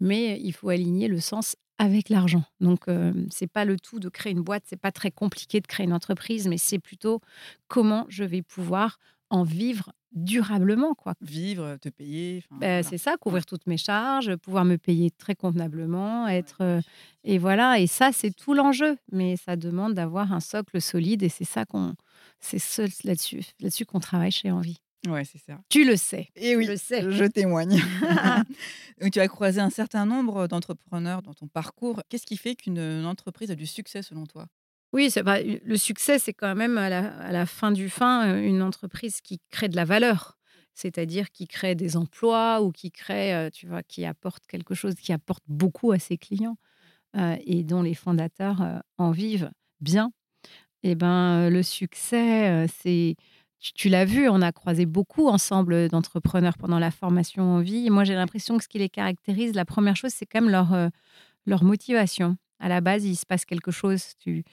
mais 0.00 0.40
il 0.42 0.52
faut 0.52 0.68
aligner 0.68 1.08
le 1.08 1.20
sens 1.20 1.56
avec 1.78 2.08
l'argent. 2.08 2.44
Donc, 2.60 2.82
ce 2.86 3.12
c'est 3.30 3.46
pas 3.46 3.64
le 3.64 3.78
tout 3.78 4.00
de 4.00 4.08
créer 4.08 4.32
une 4.32 4.42
boîte, 4.42 4.64
c'est 4.66 4.80
pas 4.80 4.92
très 4.92 5.10
compliqué 5.10 5.60
de 5.60 5.66
créer 5.66 5.86
une 5.86 5.92
entreprise, 5.92 6.46
mais 6.46 6.58
c'est 6.58 6.78
plutôt 6.78 7.20
comment 7.68 8.06
je 8.08 8.24
vais 8.24 8.42
pouvoir 8.42 8.98
en 9.30 9.44
vivre 9.44 9.92
durablement. 10.12 10.94
quoi. 10.94 11.14
Vivre, 11.20 11.76
te 11.80 11.88
payer. 11.88 12.44
Bah, 12.50 12.82
c'est 12.82 12.98
ça, 12.98 13.16
couvrir 13.16 13.46
toutes 13.46 13.66
mes 13.66 13.76
charges, 13.76 14.36
pouvoir 14.36 14.64
me 14.64 14.76
payer 14.76 15.10
très 15.10 15.34
convenablement, 15.34 16.28
être... 16.28 16.80
et 17.24 17.38
voilà, 17.38 17.78
et 17.78 17.86
ça, 17.86 18.10
c'est 18.12 18.30
tout 18.30 18.54
l'enjeu. 18.54 18.96
Mais 19.12 19.36
ça 19.36 19.56
demande 19.56 19.94
d'avoir 19.94 20.32
un 20.32 20.40
socle 20.40 20.80
solide 20.80 21.22
et 21.22 21.28
c'est 21.28 21.44
ça 21.44 21.64
qu'on... 21.64 21.94
C'est 22.40 22.58
là-dessus 23.04 23.42
là 23.60 23.68
qu'on 23.86 24.00
travaille 24.00 24.30
chez 24.30 24.50
Envie. 24.50 24.80
Ouais, 25.08 25.24
c'est 25.24 25.38
ça. 25.38 25.58
Tu 25.70 25.84
le 25.84 25.96
sais. 25.96 26.28
Et 26.36 26.56
oui, 26.56 26.66
je, 26.66 26.70
le 26.72 26.76
sais. 26.76 27.10
je 27.10 27.24
témoigne. 27.24 27.80
tu 29.12 29.20
as 29.20 29.28
croisé 29.28 29.60
un 29.60 29.70
certain 29.70 30.04
nombre 30.04 30.46
d'entrepreneurs 30.46 31.22
dans 31.22 31.32
ton 31.32 31.46
parcours. 31.46 32.02
Qu'est-ce 32.08 32.26
qui 32.26 32.36
fait 32.36 32.54
qu'une 32.54 33.04
entreprise 33.06 33.50
a 33.50 33.54
du 33.54 33.66
succès 33.66 34.02
selon 34.02 34.26
toi? 34.26 34.46
Oui, 34.92 35.12
le 35.64 35.76
succès, 35.76 36.18
c'est 36.18 36.32
quand 36.32 36.54
même 36.54 36.76
à 36.76 36.88
la, 36.88 37.46
fin 37.46 37.70
du 37.70 37.88
fin 37.88 38.36
une 38.38 38.62
entreprise 38.62 39.20
qui 39.20 39.40
crée 39.50 39.68
de 39.68 39.76
la 39.76 39.84
valeur, 39.84 40.36
c'est-à-dire 40.74 41.30
qui 41.30 41.46
crée 41.46 41.76
des 41.76 41.96
emplois 41.96 42.60
ou 42.62 42.72
qui 42.72 42.90
crée, 42.90 43.50
tu 43.52 43.68
vois, 43.68 43.82
qui 43.84 44.04
apporte 44.04 44.46
quelque 44.46 44.74
chose, 44.74 44.94
qui 44.94 45.12
apporte 45.12 45.44
beaucoup 45.46 45.92
à 45.92 46.00
ses 46.00 46.18
clients 46.18 46.56
et 47.16 47.62
dont 47.62 47.82
les 47.82 47.94
fondateurs 47.94 48.82
en 48.98 49.12
vivent 49.12 49.50
bien. 49.80 50.12
Et 50.82 50.92
eh 50.92 50.94
ben, 50.94 51.50
le 51.50 51.62
succès, 51.62 52.66
c'est 52.82 53.14
tu, 53.60 53.90
l'as 53.90 54.06
vu, 54.06 54.28
on 54.28 54.40
a 54.40 54.52
croisé 54.52 54.86
beaucoup 54.86 55.28
ensemble 55.28 55.88
d'entrepreneurs 55.90 56.56
pendant 56.56 56.78
la 56.78 56.90
formation 56.90 57.42
en 57.44 57.60
vie. 57.60 57.90
moi, 57.90 58.04
j'ai 58.04 58.14
l'impression 58.14 58.56
que 58.56 58.64
ce 58.64 58.68
qui 58.68 58.78
les 58.78 58.88
caractérise, 58.88 59.54
la 59.54 59.66
première 59.66 59.96
chose, 59.96 60.12
c'est 60.12 60.26
quand 60.26 60.40
même 60.40 60.50
leur, 60.50 60.74
leur 61.46 61.62
motivation. 61.62 62.36
À 62.58 62.68
la 62.68 62.80
base, 62.80 63.04
il 63.04 63.16
se 63.16 63.26
passe 63.26 63.44
quelque 63.44 63.70
chose. 63.70 64.14
Tu, 64.18 64.44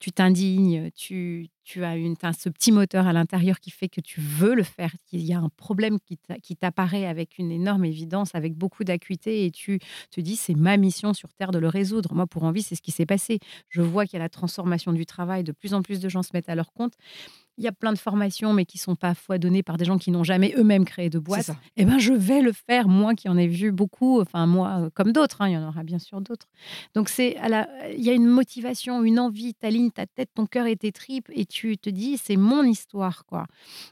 tu 0.00 0.12
t'indignes, 0.12 0.90
tu, 0.94 1.48
as, 1.82 1.96
une, 1.96 2.16
ce 2.38 2.48
petit 2.48 2.70
moteur 2.72 3.06
à 3.06 3.12
l'intérieur 3.12 3.60
qui 3.60 3.70
fait 3.70 3.88
que 3.88 4.00
tu 4.00 4.20
veux 4.20 4.54
le 4.54 4.62
faire, 4.62 4.92
qu'il 5.06 5.22
y 5.22 5.32
a 5.32 5.38
un 5.38 5.48
problème 5.48 5.98
qui 6.42 6.56
t'apparaît 6.56 7.06
avec 7.06 7.38
une 7.38 7.50
énorme 7.50 7.84
évidence, 7.84 8.34
avec 8.34 8.54
beaucoup 8.54 8.84
d'acuité, 8.84 9.46
et 9.46 9.50
tu 9.50 9.78
te 10.10 10.20
dis 10.20 10.36
c'est 10.36 10.54
ma 10.54 10.76
mission 10.76 11.14
sur 11.14 11.32
Terre 11.34 11.50
de 11.50 11.58
le 11.58 11.68
résoudre. 11.68 12.14
Moi, 12.14 12.26
pour 12.26 12.44
envie, 12.44 12.62
c'est 12.62 12.74
ce 12.74 12.82
qui 12.82 12.92
s'est 12.92 13.06
passé. 13.06 13.38
Je 13.68 13.82
vois 13.82 14.04
qu'il 14.04 14.14
y 14.14 14.20
a 14.20 14.24
la 14.24 14.28
transformation 14.28 14.92
du 14.92 15.06
travail, 15.06 15.44
de 15.44 15.52
plus 15.52 15.74
en 15.74 15.82
plus 15.82 16.00
de 16.00 16.08
gens 16.08 16.22
se 16.22 16.30
mettent 16.34 16.48
à 16.48 16.54
leur 16.54 16.72
compte 16.72 16.94
il 17.58 17.64
y 17.64 17.68
a 17.68 17.72
plein 17.72 17.92
de 17.92 17.98
formations, 17.98 18.52
mais 18.52 18.66
qui 18.66 18.76
sont 18.76 18.96
pas 18.96 19.14
fois 19.14 19.38
données 19.38 19.62
par 19.62 19.76
des 19.78 19.84
gens 19.84 19.96
qui 19.96 20.10
n'ont 20.10 20.24
jamais 20.24 20.54
eux-mêmes 20.56 20.84
créé 20.84 21.08
de 21.08 21.18
boîte. 21.18 21.50
Eh 21.76 21.84
ben, 21.84 21.98
je 21.98 22.12
vais 22.12 22.42
le 22.42 22.52
faire, 22.52 22.88
moi 22.88 23.14
qui 23.14 23.28
en 23.28 23.36
ai 23.36 23.46
vu 23.46 23.72
beaucoup, 23.72 24.20
enfin 24.20 24.46
moi 24.46 24.80
euh, 24.80 24.90
comme 24.94 25.12
d'autres, 25.12 25.40
hein, 25.40 25.48
il 25.48 25.52
y 25.52 25.56
en 25.56 25.66
aura 25.66 25.82
bien 25.82 25.98
sûr 25.98 26.20
d'autres. 26.20 26.46
Donc 26.94 27.08
c'est, 27.08 27.36
il 27.96 28.04
y 28.04 28.10
a 28.10 28.12
une 28.12 28.26
motivation, 28.26 29.02
une 29.02 29.18
envie, 29.18 29.54
t'alignes 29.54 29.90
ta 29.90 30.06
tête, 30.06 30.30
ton 30.34 30.46
cœur 30.46 30.66
et 30.66 30.76
tes 30.76 30.92
tripes, 30.92 31.30
et 31.32 31.46
tu 31.46 31.78
te 31.78 31.88
dis 31.88 32.18
c'est 32.18 32.36
mon 32.36 32.62
histoire, 32.62 33.24
quoi. 33.24 33.46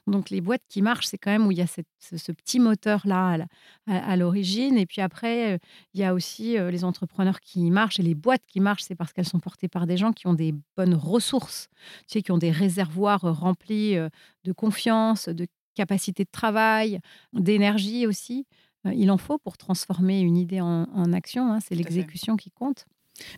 Donc 0.07 0.31
les 0.31 0.41
boîtes 0.41 0.65
qui 0.69 0.83
marchent, 0.83 1.07
c'est 1.07 1.19
quand 1.19 1.31
même 1.31 1.47
où 1.47 1.51
il 1.51 1.59
y 1.59 1.63
a 1.63 1.67
ce, 1.67 2.33
petit 2.33 2.61
moteur 2.61 3.03
là 3.07 3.39
à, 3.87 4.17
l'origine, 4.17 4.77
et 4.77 4.85
puis 4.85 5.01
après 5.01 5.55
euh, 5.55 5.59
il 5.95 6.01
y 6.01 6.05
a 6.05 6.13
aussi 6.13 6.59
euh, 6.59 6.71
les 6.71 6.85
entrepreneurs 6.85 7.41
qui 7.41 7.71
marchent 7.71 7.99
et 7.99 8.03
les 8.03 8.15
boîtes 8.15 8.43
qui 8.47 8.61
marchent, 8.61 8.83
c'est 8.83 8.95
parce 8.95 9.13
qu'elles 9.13 9.29
sont 9.29 9.41
portées 9.41 9.69
par 9.69 9.87
des 9.87 9.97
gens 9.97 10.13
qui 10.13 10.27
ont 10.27 10.35
des 10.35 10.55
bonnes 10.77 10.95
ressources, 10.95 11.69
tu 12.07 12.19
sais, 12.19 12.23
qui 12.23 12.31
ont 12.31 12.39
des 12.39 12.51
réservoirs 12.51 13.23
remplis 13.23 13.54
rempli 13.55 13.97
de 14.45 14.53
confiance, 14.53 15.29
de 15.29 15.47
capacité 15.75 16.25
de 16.25 16.31
travail, 16.31 17.01
d'énergie 17.33 18.07
aussi. 18.07 18.47
Il 18.93 19.11
en 19.11 19.19
faut 19.19 19.39
pour 19.39 19.57
transformer 19.57 20.21
une 20.21 20.37
idée 20.37 20.61
en, 20.61 21.13
action. 21.13 21.53
Hein, 21.53 21.61
c'est 21.61 21.75
l'exécution 21.75 22.37
qui 22.37 22.51
compte. 22.51 22.87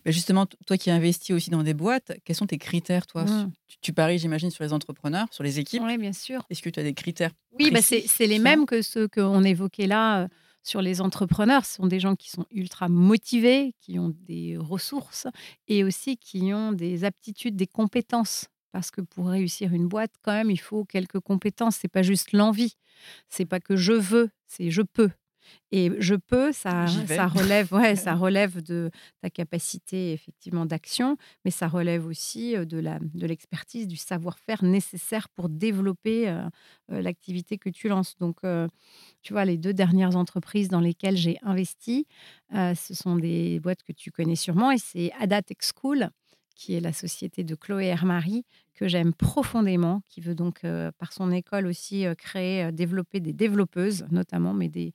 Mais 0.05 0.13
justement, 0.13 0.47
toi 0.67 0.79
qui 0.79 0.91
investis 0.91 1.37
aussi 1.37 1.51
dans 1.51 1.63
des 1.63 1.75
boîtes, 1.75 2.13
quels 2.25 2.37
sont 2.37 2.47
tes 2.47 2.57
critères, 2.57 3.07
toi? 3.07 3.25
Mmh. 3.25 3.53
tu, 3.83 3.93
paries, 3.93 4.19
j'imagine, 4.19 4.51
sur 4.51 4.65
les 4.65 4.73
entrepreneurs, 4.73 5.27
sur 5.31 5.45
les 5.45 5.59
équipes. 5.59 5.83
Oui, 5.85 5.99
bien 5.99 6.15
sûr. 6.15 6.47
Est-ce 6.49 6.63
que 6.63 6.71
tu 6.71 6.81
as 6.81 6.83
des 6.83 6.95
critères 6.95 7.33
Oui, 7.59 7.71
bah 7.71 7.81
c'est 7.83 8.27
les 8.27 8.39
mêmes 8.39 8.65
que 8.65 8.81
ceux 8.81 9.07
qu'on 9.07 9.45
évoquait 9.45 9.87
là 9.87 10.29
sur 10.63 10.81
les 10.81 11.01
entrepreneurs. 11.01 11.67
Ce 11.67 11.75
sont 11.75 11.87
des 11.87 12.01
gens 12.01 12.17
qui 12.17 12.31
sont 12.31 12.47
ultra 12.51 12.89
motivés, 12.89 13.75
qui 13.81 13.99
ont 13.99 14.15
des 14.23 14.57
ressources 14.59 15.27
et 15.69 15.85
aussi 15.85 16.17
qui 16.17 16.53
ont 16.55 16.73
des 16.73 17.05
aptitudes, 17.05 17.55
des 17.55 17.67
compétences 17.67 18.47
parce 18.73 18.91
que 18.91 19.01
pour 19.01 19.29
réussir 19.29 19.73
une 19.73 19.89
boîte, 19.89 20.13
quand 20.23 20.33
même, 20.33 20.51
il 20.51 20.61
faut 20.61 20.85
quelques 20.85 21.21
compétences. 21.21 21.77
C'est 21.77 21.89
pas 21.89 22.03
juste 22.03 22.33
l'envie. 22.33 22.77
C'est 23.29 23.47
pas 23.47 23.61
que 23.61 23.77
je 23.77 23.93
veux, 23.93 24.31
c'est 24.47 24.71
je 24.71 24.83
peux. 24.83 25.11
Et 25.71 25.91
je 25.99 26.15
peux, 26.15 26.53
ça, 26.53 26.87
ça 27.07 27.27
relève, 27.27 27.73
ouais, 27.73 27.97
ça 27.97 28.15
relève 28.17 28.63
de 28.63 28.91
ta 29.21 29.31
capacité 29.31 30.13
effectivement 30.13 30.67
d'action, 30.67 31.17
mais 31.45 31.51
ça 31.51 31.69
relève 31.69 32.07
aussi 32.07 32.55
de 32.57 32.79
la 32.79 32.99
de 33.01 33.27
l'expertise, 33.27 33.87
du 33.87 33.97
savoir-faire 33.97 34.65
nécessaire 34.65 35.29
pour 35.29 35.49
développer 35.49 36.35
l'activité 36.89 37.59
que 37.59 37.71
tu 37.71 37.89
lances. 37.89 38.17
Donc, 38.19 38.41
tu 39.23 39.33
vois, 39.33 39.45
les 39.45 39.59
deux 39.59 39.75
dernières 39.75 40.17
entreprises 40.17 40.69
dans 40.69 40.81
lesquelles 40.81 41.17
j'ai 41.17 41.39
investi, 41.43 42.07
ce 42.53 42.95
sont 42.95 43.17
des 43.17 43.61
boîtes 43.61 43.83
que 43.83 43.93
tu 43.93 44.11
connais 44.11 44.37
sûrement, 44.37 44.71
et 44.71 44.79
c'est 44.79 45.13
Ada 45.19 45.43
Tech 45.43 45.59
School 45.61 46.11
qui 46.57 46.75
est 46.75 46.81
la 46.81 46.93
société 46.93 47.45
de 47.45 47.55
Chloé 47.55 47.87
Hermary, 47.87 48.45
que 48.75 48.89
j'aime 48.89 49.13
profondément, 49.13 50.03
qui 50.09 50.21
veut 50.21 50.35
donc, 50.35 50.65
euh, 50.65 50.91
par 50.99 51.13
son 51.13 51.31
école 51.31 51.67
aussi, 51.67 52.07
euh, 52.07 52.15
créer, 52.15 52.65
euh, 52.65 52.73
développer 52.73 53.21
des 53.21 53.33
développeuses, 53.33 54.07
notamment, 54.11 54.55
mais 54.55 54.69
des, 54.69 54.93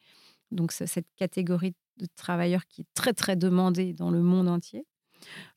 donc 0.52 0.72
cette 0.72 1.08
catégorie 1.16 1.74
de 1.98 2.08
travailleurs 2.16 2.66
qui 2.68 2.82
est 2.82 2.88
très, 2.96 3.14
très 3.14 3.36
demandée 3.36 3.94
dans 3.94 4.10
le 4.12 4.22
monde 4.22 4.50
entier. 4.50 4.86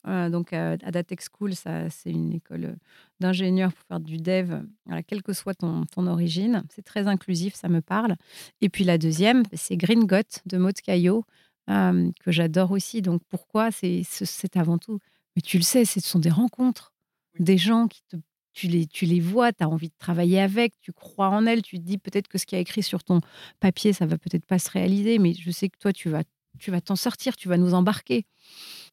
donc, 0.05 0.53
Adatech 0.53 1.21
School, 1.23 1.55
c'est 1.55 2.11
une 2.11 2.35
école 2.35 2.77
d'ingénieurs 3.19 3.73
pour 3.73 3.83
faire 3.87 4.01
du 4.01 4.19
dev, 4.19 4.63
quelle 5.07 5.23
que 5.23 5.33
soit 5.33 5.55
ton, 5.55 5.87
ton 5.87 6.07
origine. 6.07 6.65
C'est 6.69 6.85
très 6.85 7.07
inclusif, 7.07 7.55
ça 7.55 7.71
me 7.71 7.81
parle. 7.81 8.17
Et 8.61 8.69
puis 8.69 8.85
la 8.85 8.99
deuxième, 8.99 9.43
c'est 9.55 9.79
Green 9.79 10.05
Got 10.05 10.43
de 10.45 10.59
Maud 10.59 10.75
Caillot, 10.75 11.25
que 11.67 12.31
j'adore 12.31 12.73
aussi. 12.73 13.01
Donc, 13.01 13.23
pourquoi? 13.31 13.71
C'est 13.71 14.57
avant 14.57 14.77
tout 14.77 15.01
mais 15.37 15.43
tu 15.43 15.57
le 15.59 15.63
sais, 15.63 15.85
ce 15.85 16.01
sont 16.01 16.19
des 16.19 16.31
rencontres, 16.31 16.93
des 17.39 17.59
gens 17.59 17.89
qui 17.89 18.03
te, 18.09 18.17
tu 18.53 18.69
les, 18.69 18.87
tu 18.87 19.05
les 19.05 19.21
vois, 19.21 19.53
tu 19.53 19.65
as 19.65 19.69
envie 19.69 19.89
de 19.89 19.95
travailler 19.99 20.41
avec, 20.41 20.75
tu 20.81 20.93
crois 20.93 21.29
en 21.29 21.45
elles, 21.47 21.63
tu 21.63 21.79
te 21.79 21.83
dis 21.85 21.99
peut-être 21.99 22.29
que 22.29 22.39
ce 22.39 22.47
qui 22.47 22.55
a 22.55 22.59
écrit 22.59 22.83
sur 22.83 23.03
ton 23.03 23.21
papier, 23.61 23.93
ça 23.93 24.07
va 24.07 24.17
peut-être 24.17 24.47
pas 24.47 24.59
se 24.59 24.71
réaliser, 24.71 25.19
mais 25.19 25.35
je 25.35 25.51
sais 25.51 25.69
que 25.69 25.79
toi, 25.79 25.93
tu 25.93 26.09
vas 26.09 26.23
tu 26.59 26.71
vas 26.71 26.81
t'en 26.81 26.97
sortir, 26.97 27.37
tu 27.37 27.49
vas 27.49 27.57
nous 27.57 27.75
embarquer 27.75 28.27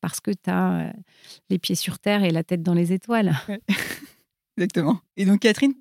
parce 0.01 0.19
que 0.19 0.31
tu 0.31 0.49
as 0.49 0.87
euh, 0.87 0.91
les 1.49 1.59
pieds 1.59 1.75
sur 1.75 1.99
terre 1.99 2.23
et 2.23 2.31
la 2.31 2.43
tête 2.43 2.63
dans 2.63 2.73
les 2.73 2.91
étoiles. 2.93 3.33
Exactement. 4.57 4.99
Et 5.17 5.25
donc 5.25 5.41
Catherine, 5.41 5.73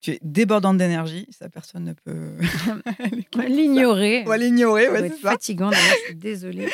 tu 0.00 0.12
es 0.12 0.18
débordante 0.22 0.78
d'énergie, 0.78 1.26
ça 1.30 1.48
personne 1.48 1.84
ne 1.84 1.92
peut 1.92 2.36
l'ignorer. 3.48 4.22
On 4.24 4.28
va 4.30 4.38
l'ignorer, 4.38 4.88
ouais, 4.88 5.08
c'est 5.10 5.18
fatigant, 5.18 5.70
je 5.70 6.06
suis 6.06 6.14
désolée. 6.14 6.68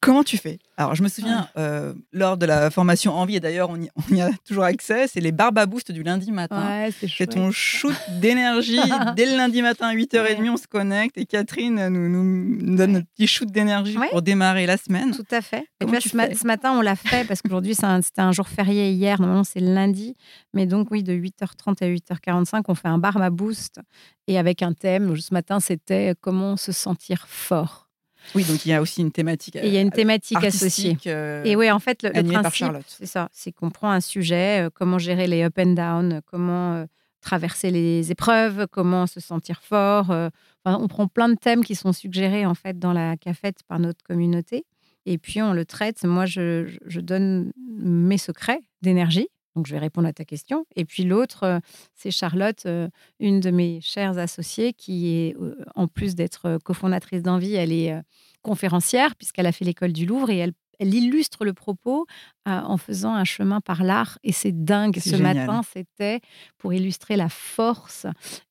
Comment 0.00 0.24
tu 0.24 0.38
fais? 0.38 0.58
Alors, 0.76 0.94
je 0.94 1.02
me 1.04 1.08
souviens, 1.08 1.48
euh, 1.56 1.94
lors 2.12 2.36
de 2.36 2.46
la 2.46 2.68
formation 2.70 3.14
Envie, 3.14 3.36
et 3.36 3.40
d'ailleurs, 3.40 3.70
on, 3.70 3.76
y 4.14 4.20
a 4.20 4.30
toujours 4.44 4.64
accès, 4.64 5.06
c'est 5.06 5.20
les 5.20 5.30
Barba 5.30 5.66
Boost 5.66 5.92
du 5.92 6.02
lundi 6.02 6.32
matin. 6.32 6.66
Ouais, 6.66 6.90
c'est 7.16 7.26
ton 7.26 7.52
shoot 7.52 7.94
d'énergie. 8.20 8.80
Dès 9.16 9.26
le 9.26 9.36
lundi 9.36 9.62
matin 9.62 9.88
à 9.88 9.94
8h30, 9.94 10.50
on 10.50 10.56
se 10.56 10.66
connecte 10.66 11.16
et 11.16 11.26
Catherine 11.26 11.88
nous, 11.88 12.08
nous 12.08 12.76
donne 12.76 12.92
notre 12.92 13.06
petit 13.14 13.26
shoot 13.26 13.48
d'énergie 13.50 13.96
pour 14.10 14.22
démarrer 14.22 14.66
la 14.66 14.76
semaine. 14.76 15.12
Tout 15.12 15.24
à 15.30 15.40
fait. 15.40 15.66
Et 15.80 15.84
vois, 15.84 16.00
ce, 16.00 16.16
ma- 16.16 16.26
fais 16.26 16.34
ce 16.34 16.46
matin, 16.46 16.72
on 16.72 16.80
l'a 16.80 16.96
fait 16.96 17.24
parce 17.26 17.40
qu'aujourd'hui, 17.40 17.74
un- 17.82 18.02
c'était 18.02 18.22
un, 18.22 18.32
jour 18.32 18.48
férié 18.48 18.90
hier. 18.90 19.20
Normalement, 19.20 19.44
c'est 19.44 19.60
le 19.60 19.72
lundi. 19.72 20.16
Mais 20.54 20.66
donc, 20.66 20.88
oui, 20.90 21.02
de 21.02 21.12
8h30 21.12 21.82
à 21.84 21.86
8h45, 21.86 22.62
on 22.68 22.74
fait 22.74 22.88
un 22.88 22.98
Barma 22.98 23.30
Boost. 23.30 23.80
Et 24.26 24.38
avec 24.38 24.62
un 24.62 24.72
thème. 24.72 25.16
Ce 25.16 25.32
matin, 25.34 25.60
c'était 25.60 26.14
comment 26.20 26.56
se 26.56 26.72
sentir 26.72 27.26
fort. 27.28 27.83
Oui, 28.34 28.44
donc 28.44 28.64
il 28.64 28.70
y 28.70 28.72
a 28.72 28.80
aussi 28.82 29.00
une 29.00 29.12
thématique. 29.12 29.56
Et 29.56 29.66
il 29.66 29.72
y 29.72 29.76
a 29.76 29.80
une 29.80 29.90
thématique 29.90 30.38
associée. 30.42 30.96
euh, 31.06 31.42
Et 31.44 31.56
oui, 31.56 31.70
en 31.70 31.78
fait, 31.78 32.02
le, 32.02 32.10
le 32.10 32.20
principe, 32.40 32.66
c'est 32.88 33.06
ça. 33.06 33.28
C'est 33.32 33.52
qu'on 33.52 33.70
prend 33.70 33.90
un 33.90 34.00
sujet, 34.00 34.66
euh, 34.66 34.70
comment 34.72 34.98
gérer 34.98 35.26
les 35.26 35.42
up 35.42 35.58
and 35.58 35.72
down, 35.74 36.12
euh, 36.14 36.20
comment 36.26 36.74
euh, 36.74 36.86
traverser 37.20 37.70
les 37.70 38.10
épreuves, 38.10 38.66
comment 38.70 39.06
se 39.06 39.20
sentir 39.20 39.62
fort. 39.62 40.10
euh, 40.10 40.28
enfin, 40.64 40.78
on 40.82 40.88
prend 40.88 41.06
plein 41.06 41.28
de 41.28 41.36
thèmes 41.36 41.64
qui 41.64 41.74
sont 41.74 41.92
suggérés 41.92 42.44
en 42.46 42.54
fait 42.54 42.78
dans 42.78 42.92
la 42.92 43.16
cafette 43.16 43.58
par 43.68 43.78
notre 43.78 44.02
communauté. 44.04 44.64
Et 45.06 45.18
puis 45.18 45.40
on 45.42 45.52
le 45.52 45.64
traite. 45.64 46.02
Moi, 46.04 46.24
je 46.26 47.00
donne 47.00 47.52
mes 47.68 48.18
secrets 48.18 48.60
d'énergie. 48.82 49.28
Donc, 49.54 49.66
je 49.66 49.72
vais 49.72 49.78
répondre 49.78 50.08
à 50.08 50.12
ta 50.12 50.24
question. 50.24 50.66
Et 50.74 50.84
puis 50.84 51.04
l'autre, 51.04 51.44
euh, 51.44 51.58
c'est 51.94 52.10
Charlotte, 52.10 52.64
euh, 52.66 52.88
une 53.20 53.40
de 53.40 53.50
mes 53.50 53.80
chères 53.80 54.18
associées, 54.18 54.72
qui 54.72 55.14
est, 55.14 55.36
euh, 55.36 55.56
en 55.74 55.86
plus 55.86 56.14
d'être 56.14 56.58
cofondatrice 56.64 57.22
d'Envie, 57.22 57.54
elle 57.54 57.72
est 57.72 57.94
conférencière, 58.42 59.16
puisqu'elle 59.16 59.46
a 59.46 59.52
fait 59.52 59.64
l'école 59.64 59.92
du 59.92 60.06
Louvre 60.06 60.30
et 60.30 60.38
elle, 60.38 60.52
elle 60.80 60.92
illustre 60.92 61.44
le 61.44 61.54
propos 61.54 62.06
en 62.46 62.76
faisant 62.76 63.14
un 63.14 63.24
chemin 63.24 63.60
par 63.60 63.84
l'art. 63.84 64.18
Et 64.24 64.32
c'est 64.32 64.52
dingue. 64.52 64.98
Ce 64.98 65.10
génial. 65.10 65.36
matin, 65.36 65.62
c'était 65.72 66.20
pour 66.58 66.74
illustrer 66.74 67.16
la 67.16 67.28
force. 67.28 68.06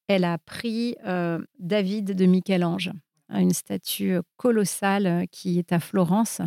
Elle 0.08 0.24
a 0.24 0.38
pris 0.38 0.96
euh, 1.06 1.40
David 1.60 2.16
de 2.16 2.26
Michel-Ange, 2.26 2.92
une 3.30 3.51
statue 3.51 4.18
colossale 4.38 5.25
qui 5.32 5.58
est 5.60 5.72
à 5.72 5.80
Florence. 5.80 6.42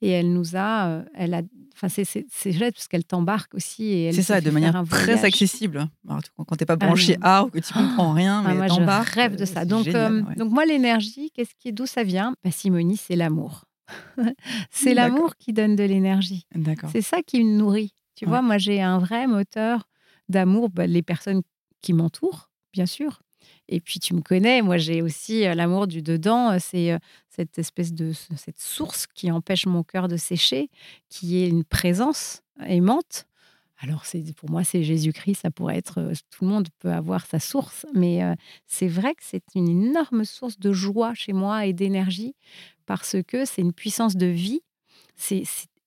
Et 0.00 0.10
elle 0.10 0.32
nous 0.32 0.56
a. 0.56 1.02
elle 1.14 1.34
a 1.34 1.42
Enfin, 1.74 1.88
c'est- 1.88 2.04
c'est 2.04 2.26
c'est 2.30 2.52
chouette 2.52 2.74
parce 2.74 2.86
qu'elle 2.86 3.04
t'embarque 3.04 3.54
aussi. 3.54 3.84
et 3.84 4.04
elle 4.04 4.14
C'est 4.14 4.22
ça, 4.22 4.40
de 4.40 4.50
manière 4.50 4.84
très 4.88 5.24
accessible. 5.24 5.88
Alors, 6.06 6.20
quand 6.36 6.56
tu 6.56 6.62
n'es 6.62 6.66
pas 6.66 6.76
branché 6.76 7.14
non. 7.14 7.20
art 7.22 7.46
ou 7.46 7.50
que 7.50 7.58
tu 7.60 7.72
comprends 7.72 8.12
rien, 8.12 8.42
Ah, 8.44 8.48
mais 8.50 8.54
moi, 8.56 8.68
je 8.68 8.74
t'embarques, 8.74 9.08
rêve 9.08 9.36
de 9.36 9.42
euh, 9.42 9.46
ça. 9.46 9.60
c'est 9.60 9.66
Donc, 9.66 9.84
génial, 9.84 10.12
euh, 10.12 10.22
ouais. 10.22 10.34
donc 10.36 10.52
moi, 10.52 10.66
l'énergie, 10.66 11.30
qu'est-ce 11.34 11.54
qui, 11.58 11.72
d'où 11.72 11.86
ça 11.86 12.02
vient? 12.04 12.34
Bah, 12.44 12.50
Simonie, 12.50 12.96
c'est 12.98 13.16
l'amour. 13.16 13.64
c'est 14.70 14.94
D'accord. 14.94 15.16
l'amour 15.16 15.36
qui 15.36 15.52
donne 15.52 15.76
de 15.76 15.84
l'énergie. 15.84 16.46
C'est 16.92 17.02
ça 17.02 17.22
qui 17.22 17.42
me 17.42 17.56
nourrit. 17.56 17.94
Tu 18.14 18.24
Ouais. 18.26 18.30
vois, 18.30 18.42
moi, 18.42 18.58
j'ai 18.58 18.80
un 18.82 18.98
vrai 18.98 19.26
moteur 19.26 19.88
d'amour, 20.28 20.68
bah, 20.70 20.86
les 20.86 21.02
personnes 21.02 21.42
qui 21.80 21.92
m'entourent, 21.94 22.50
bien 22.72 22.86
sûr. 22.86 23.22
Et 23.68 23.80
puis, 23.80 24.00
tu 24.00 24.14
me 24.14 24.20
connais, 24.20 24.60
moi, 24.62 24.76
j'ai 24.76 25.02
aussi 25.02 25.46
euh, 25.46 25.54
l'amour 25.54 25.86
du 25.86 26.02
dedans. 26.02 26.50
euh, 26.52 26.58
C'est 26.60 26.92
euh, 26.92 26.98
cette 27.28 27.58
espèce 27.58 27.92
de 27.92 28.12
ce- 28.12 28.34
cette 28.36 28.58
source 28.60 29.06
qui 29.06 29.30
empêche 29.30 29.66
mon 29.66 29.82
cœur 29.82 30.08
de 30.08 30.16
sécher, 30.16 30.68
qui 31.08 31.38
est 31.42 31.48
une 31.48 31.64
présence 31.64 32.42
aimante. 32.66 33.24
Alors, 33.78 34.04
c'est 34.04 34.22
pour 34.36 34.50
moi, 34.50 34.62
c'est 34.64 34.84
Jésus-Christ. 34.84 35.40
Ça 35.42 35.50
pourrait 35.50 35.76
être 35.78 36.12
tout 36.30 36.44
le 36.44 36.50
monde 36.50 36.68
peut 36.78 36.92
avoir 36.92 37.26
sa 37.26 37.40
source, 37.40 37.84
mais 37.94 38.20
c'est 38.68 38.86
vrai 38.86 39.12
que 39.14 39.22
c'est 39.24 39.42
une 39.56 39.68
énorme 39.68 40.24
source 40.24 40.56
de 40.60 40.72
joie 40.72 41.14
chez 41.14 41.32
moi 41.32 41.66
et 41.66 41.72
d'énergie 41.72 42.34
parce 42.86 43.16
que 43.26 43.44
c'est 43.44 43.62
une 43.62 43.72
puissance 43.72 44.14
de 44.14 44.26
vie. 44.26 44.60
C'est 45.16 45.42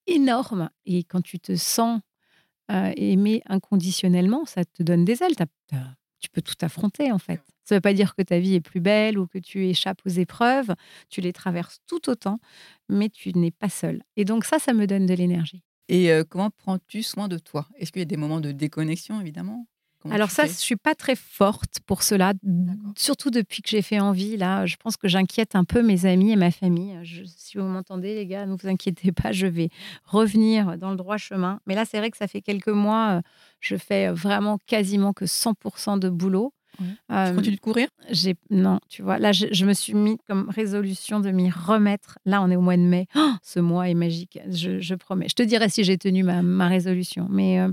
énorme. 0.08 0.70
Et 0.86 1.04
quand 1.06 1.22
tu 1.22 1.40
te 1.40 1.56
sens 1.56 2.02
aimé 2.70 3.42
inconditionnellement, 3.46 4.46
ça 4.46 4.66
te 4.66 4.84
donne 4.84 5.06
des 5.06 5.22
ailes. 5.24 5.36
Tu 6.26 6.30
peux 6.32 6.42
tout 6.42 6.56
affronter, 6.62 7.12
en 7.12 7.20
fait. 7.20 7.42
Ça 7.64 7.76
ne 7.76 7.78
veut 7.78 7.82
pas 7.82 7.94
dire 7.94 8.16
que 8.16 8.22
ta 8.24 8.40
vie 8.40 8.56
est 8.56 8.62
plus 8.62 8.80
belle 8.80 9.18
ou 9.18 9.28
que 9.28 9.38
tu 9.38 9.68
échappes 9.68 10.02
aux 10.06 10.10
épreuves. 10.10 10.74
Tu 11.10 11.22
les 11.22 11.34
traverses 11.34 11.80
tout 11.88 12.10
autant, 12.10 12.40
mais 12.90 13.10
tu 13.10 13.32
n'es 13.34 13.52
pas 13.52 13.70
seul. 13.70 14.02
Et 14.18 14.26
donc 14.26 14.46
ça, 14.46 14.60
ça 14.60 14.74
me 14.74 14.88
donne 14.88 15.06
de 15.06 15.14
l'énergie. 15.14 15.64
Et 15.88 16.12
euh, 16.12 16.24
comment 16.28 16.50
prends-tu 16.50 17.04
soin 17.04 17.28
de 17.28 17.38
toi? 17.38 17.68
Est-ce 17.78 17.92
qu'il 17.92 18.02
y 18.02 18.04
a 18.04 18.06
des 18.06 18.18
moments 18.18 18.42
de 18.42 18.52
déconnexion, 18.52 19.22
évidemment? 19.22 19.68
Comment 20.06 20.14
Alors 20.14 20.30
ça, 20.30 20.44
fais 20.44 20.50
je 20.50 20.58
suis 20.60 20.76
pas 20.76 20.94
très 20.94 21.16
forte 21.16 21.80
pour 21.88 22.04
cela, 22.04 22.34
surtout 22.96 23.32
depuis 23.32 23.64
que 23.64 23.70
j'ai 23.70 23.82
fait 23.82 24.00
envie. 24.00 24.38
Là, 24.38 24.68
je 24.68 24.76
pense 24.76 24.98
que 24.98 25.08
j'inquiète 25.08 25.56
un 25.56 25.64
peu 25.64 25.82
mes 25.82 26.06
amis 26.06 26.32
et 26.32 26.36
ma 26.36 26.52
famille. 26.52 26.96
Je- 27.02 27.24
si 27.26 27.58
vous 27.58 27.64
m'entendez, 27.64 28.14
les 28.14 28.28
gars, 28.28 28.46
ne 28.46 28.56
vous 28.56 28.68
inquiétez 28.68 29.12
pas, 29.12 29.32
je 29.32 29.48
vais 29.48 29.70
revenir 30.04 30.78
dans 30.78 30.92
le 30.92 30.96
droit 30.96 31.18
chemin. 31.18 31.60
Mais 31.66 31.74
là, 31.74 31.86
c'est 31.86 31.98
vrai 31.98 32.12
que 32.12 32.18
ça 32.18 32.28
fait 32.28 32.42
quelques 32.42 32.68
mois, 32.68 33.14
euh, 33.18 33.22
je 33.62 33.76
fais 33.78 34.10
vraiment 34.12 34.60
quasiment 34.68 35.12
que 35.12 35.26
100% 35.26 35.98
de 35.98 36.10
boulot. 36.10 36.54
Ouais. 36.80 36.86
Euh, 37.12 37.30
Tu 37.30 37.36
continues 37.38 37.56
de 37.56 37.62
courir? 37.62 37.88
j'ai 38.12 38.36
non, 38.52 38.80
tu 38.90 39.02
vois, 39.02 39.18
là 39.18 39.32
je, 39.32 39.46
je 39.50 39.66
me 39.66 39.72
suis 39.74 39.94
mis 39.94 40.18
comme 40.28 40.50
résolution 40.50 41.20
de 41.22 41.32
m'y 41.32 41.50
remettre. 41.50 42.20
Là, 42.26 42.42
on 42.44 42.52
est 42.52 42.58
au 42.58 42.62
mois 42.62 42.76
de 42.78 42.82
mai. 42.82 43.08
Oh, 43.16 43.32
ce 43.42 43.60
mois 43.62 43.90
est 43.90 43.94
magique, 43.94 44.38
je, 44.52 44.80
je 44.80 44.94
promets. 44.96 45.30
Je 45.30 45.36
te 45.36 45.42
dirai 45.44 45.70
si 45.70 45.84
j'ai 45.86 45.98
tenu 45.98 46.22
ma, 46.24 46.42
ma 46.44 46.68
résolution, 46.68 47.28
mais 47.32 47.62
euh, 47.62 47.72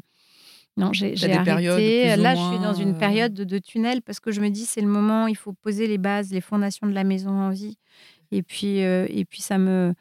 non, 0.76 0.92
j'ai 0.92 1.14
arrêté. 1.32 2.16
Là, 2.16 2.34
je 2.34 2.40
suis 2.40 2.58
dans 2.58 2.72
une 2.74 2.94
euh, 2.94 2.98
période 2.98 3.34
de, 3.34 3.44
de 3.44 3.58
tunnel 3.58 4.00
parce 4.02 4.20
que 4.20 4.30
je 4.32 4.40
me 4.40 4.48
dis 4.48 4.64
c'est 4.64 4.80
le 4.80 4.86
moment, 4.88 5.26
il 5.26 5.36
faut 5.36 5.52
poser 5.52 5.86
les 5.86 5.98
bases, 5.98 6.32
les 6.32 6.40
fondations 6.40 6.86
de 6.86 6.94
la 6.94 7.04
maison 7.04 7.30
en 7.30 7.50
vie. 7.50 7.76
Et 8.30 8.42
puis 8.42 8.82
euh, 8.82 9.06
et 9.10 9.24
puis 9.24 9.42
ça 9.42 9.58
me 9.58 9.94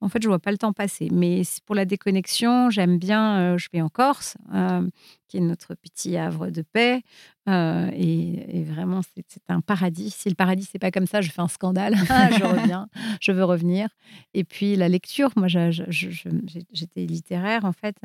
en 0.00 0.08
fait, 0.10 0.22
je 0.22 0.28
vois 0.28 0.38
pas 0.38 0.50
le 0.50 0.58
temps 0.58 0.74
passer. 0.74 1.08
Mais 1.10 1.42
pour 1.64 1.74
la 1.74 1.86
déconnexion, 1.86 2.68
j'aime 2.68 2.98
bien. 2.98 3.38
euh, 3.54 3.58
je 3.58 3.68
vais 3.72 3.80
en 3.80 3.88
Corse, 3.88 4.36
euh, 4.52 4.86
qui 5.28 5.38
est 5.38 5.40
notre 5.40 5.74
petit 5.74 6.18
havre 6.18 6.50
de 6.50 6.60
paix. 6.60 7.00
Et, 7.46 8.58
et 8.58 8.64
vraiment, 8.64 9.00
c'est 9.16 9.40
un 9.48 9.62
paradis. 9.62 10.10
Si 10.10 10.28
le 10.28 10.34
paradis, 10.34 10.68
c'est 10.70 10.78
pas 10.78 10.90
comme 10.90 11.06
ça, 11.06 11.22
je 11.22 11.30
fais 11.30 11.40
un 11.40 11.48
scandale. 11.48 11.94
je 11.96 12.44
reviens, 12.60 12.88
je 13.20 13.32
veux 13.32 13.44
revenir. 13.44 13.88
Et 14.34 14.44
puis 14.44 14.76
la 14.76 14.88
lecture, 14.90 15.30
moi, 15.36 15.48
j'étais 15.48 17.06
littéraire 17.06 17.64
en 17.64 17.72
fait 17.72 17.96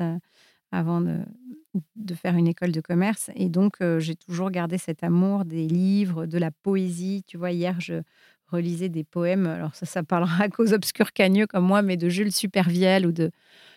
avant 0.72 1.02
de, 1.02 1.18
de 1.96 2.14
faire 2.14 2.34
une 2.36 2.48
école 2.48 2.72
de 2.72 2.80
commerce. 2.80 3.30
Et 3.36 3.48
donc, 3.48 3.74
euh, 3.80 4.00
j'ai 4.00 4.16
toujours 4.16 4.50
gardé 4.50 4.76
cet 4.78 5.02
amour 5.04 5.44
des 5.44 5.66
livres, 5.68 6.26
de 6.26 6.38
la 6.38 6.50
poésie. 6.50 7.22
Tu 7.26 7.36
vois, 7.36 7.52
hier, 7.52 7.80
je 7.80 8.02
relisais 8.48 8.88
des 8.88 9.04
poèmes. 9.04 9.46
Alors 9.46 9.74
ça, 9.76 9.86
ça 9.86 10.02
parlera 10.02 10.48
qu'aux 10.48 10.72
obscurs 10.72 11.12
cagneux 11.12 11.46
comme 11.46 11.64
moi, 11.66 11.82
mais 11.82 11.96
de 11.96 12.08
Jules 12.08 12.32
Supervielle 12.32 13.06
ou 13.06 13.12
de 13.12 13.30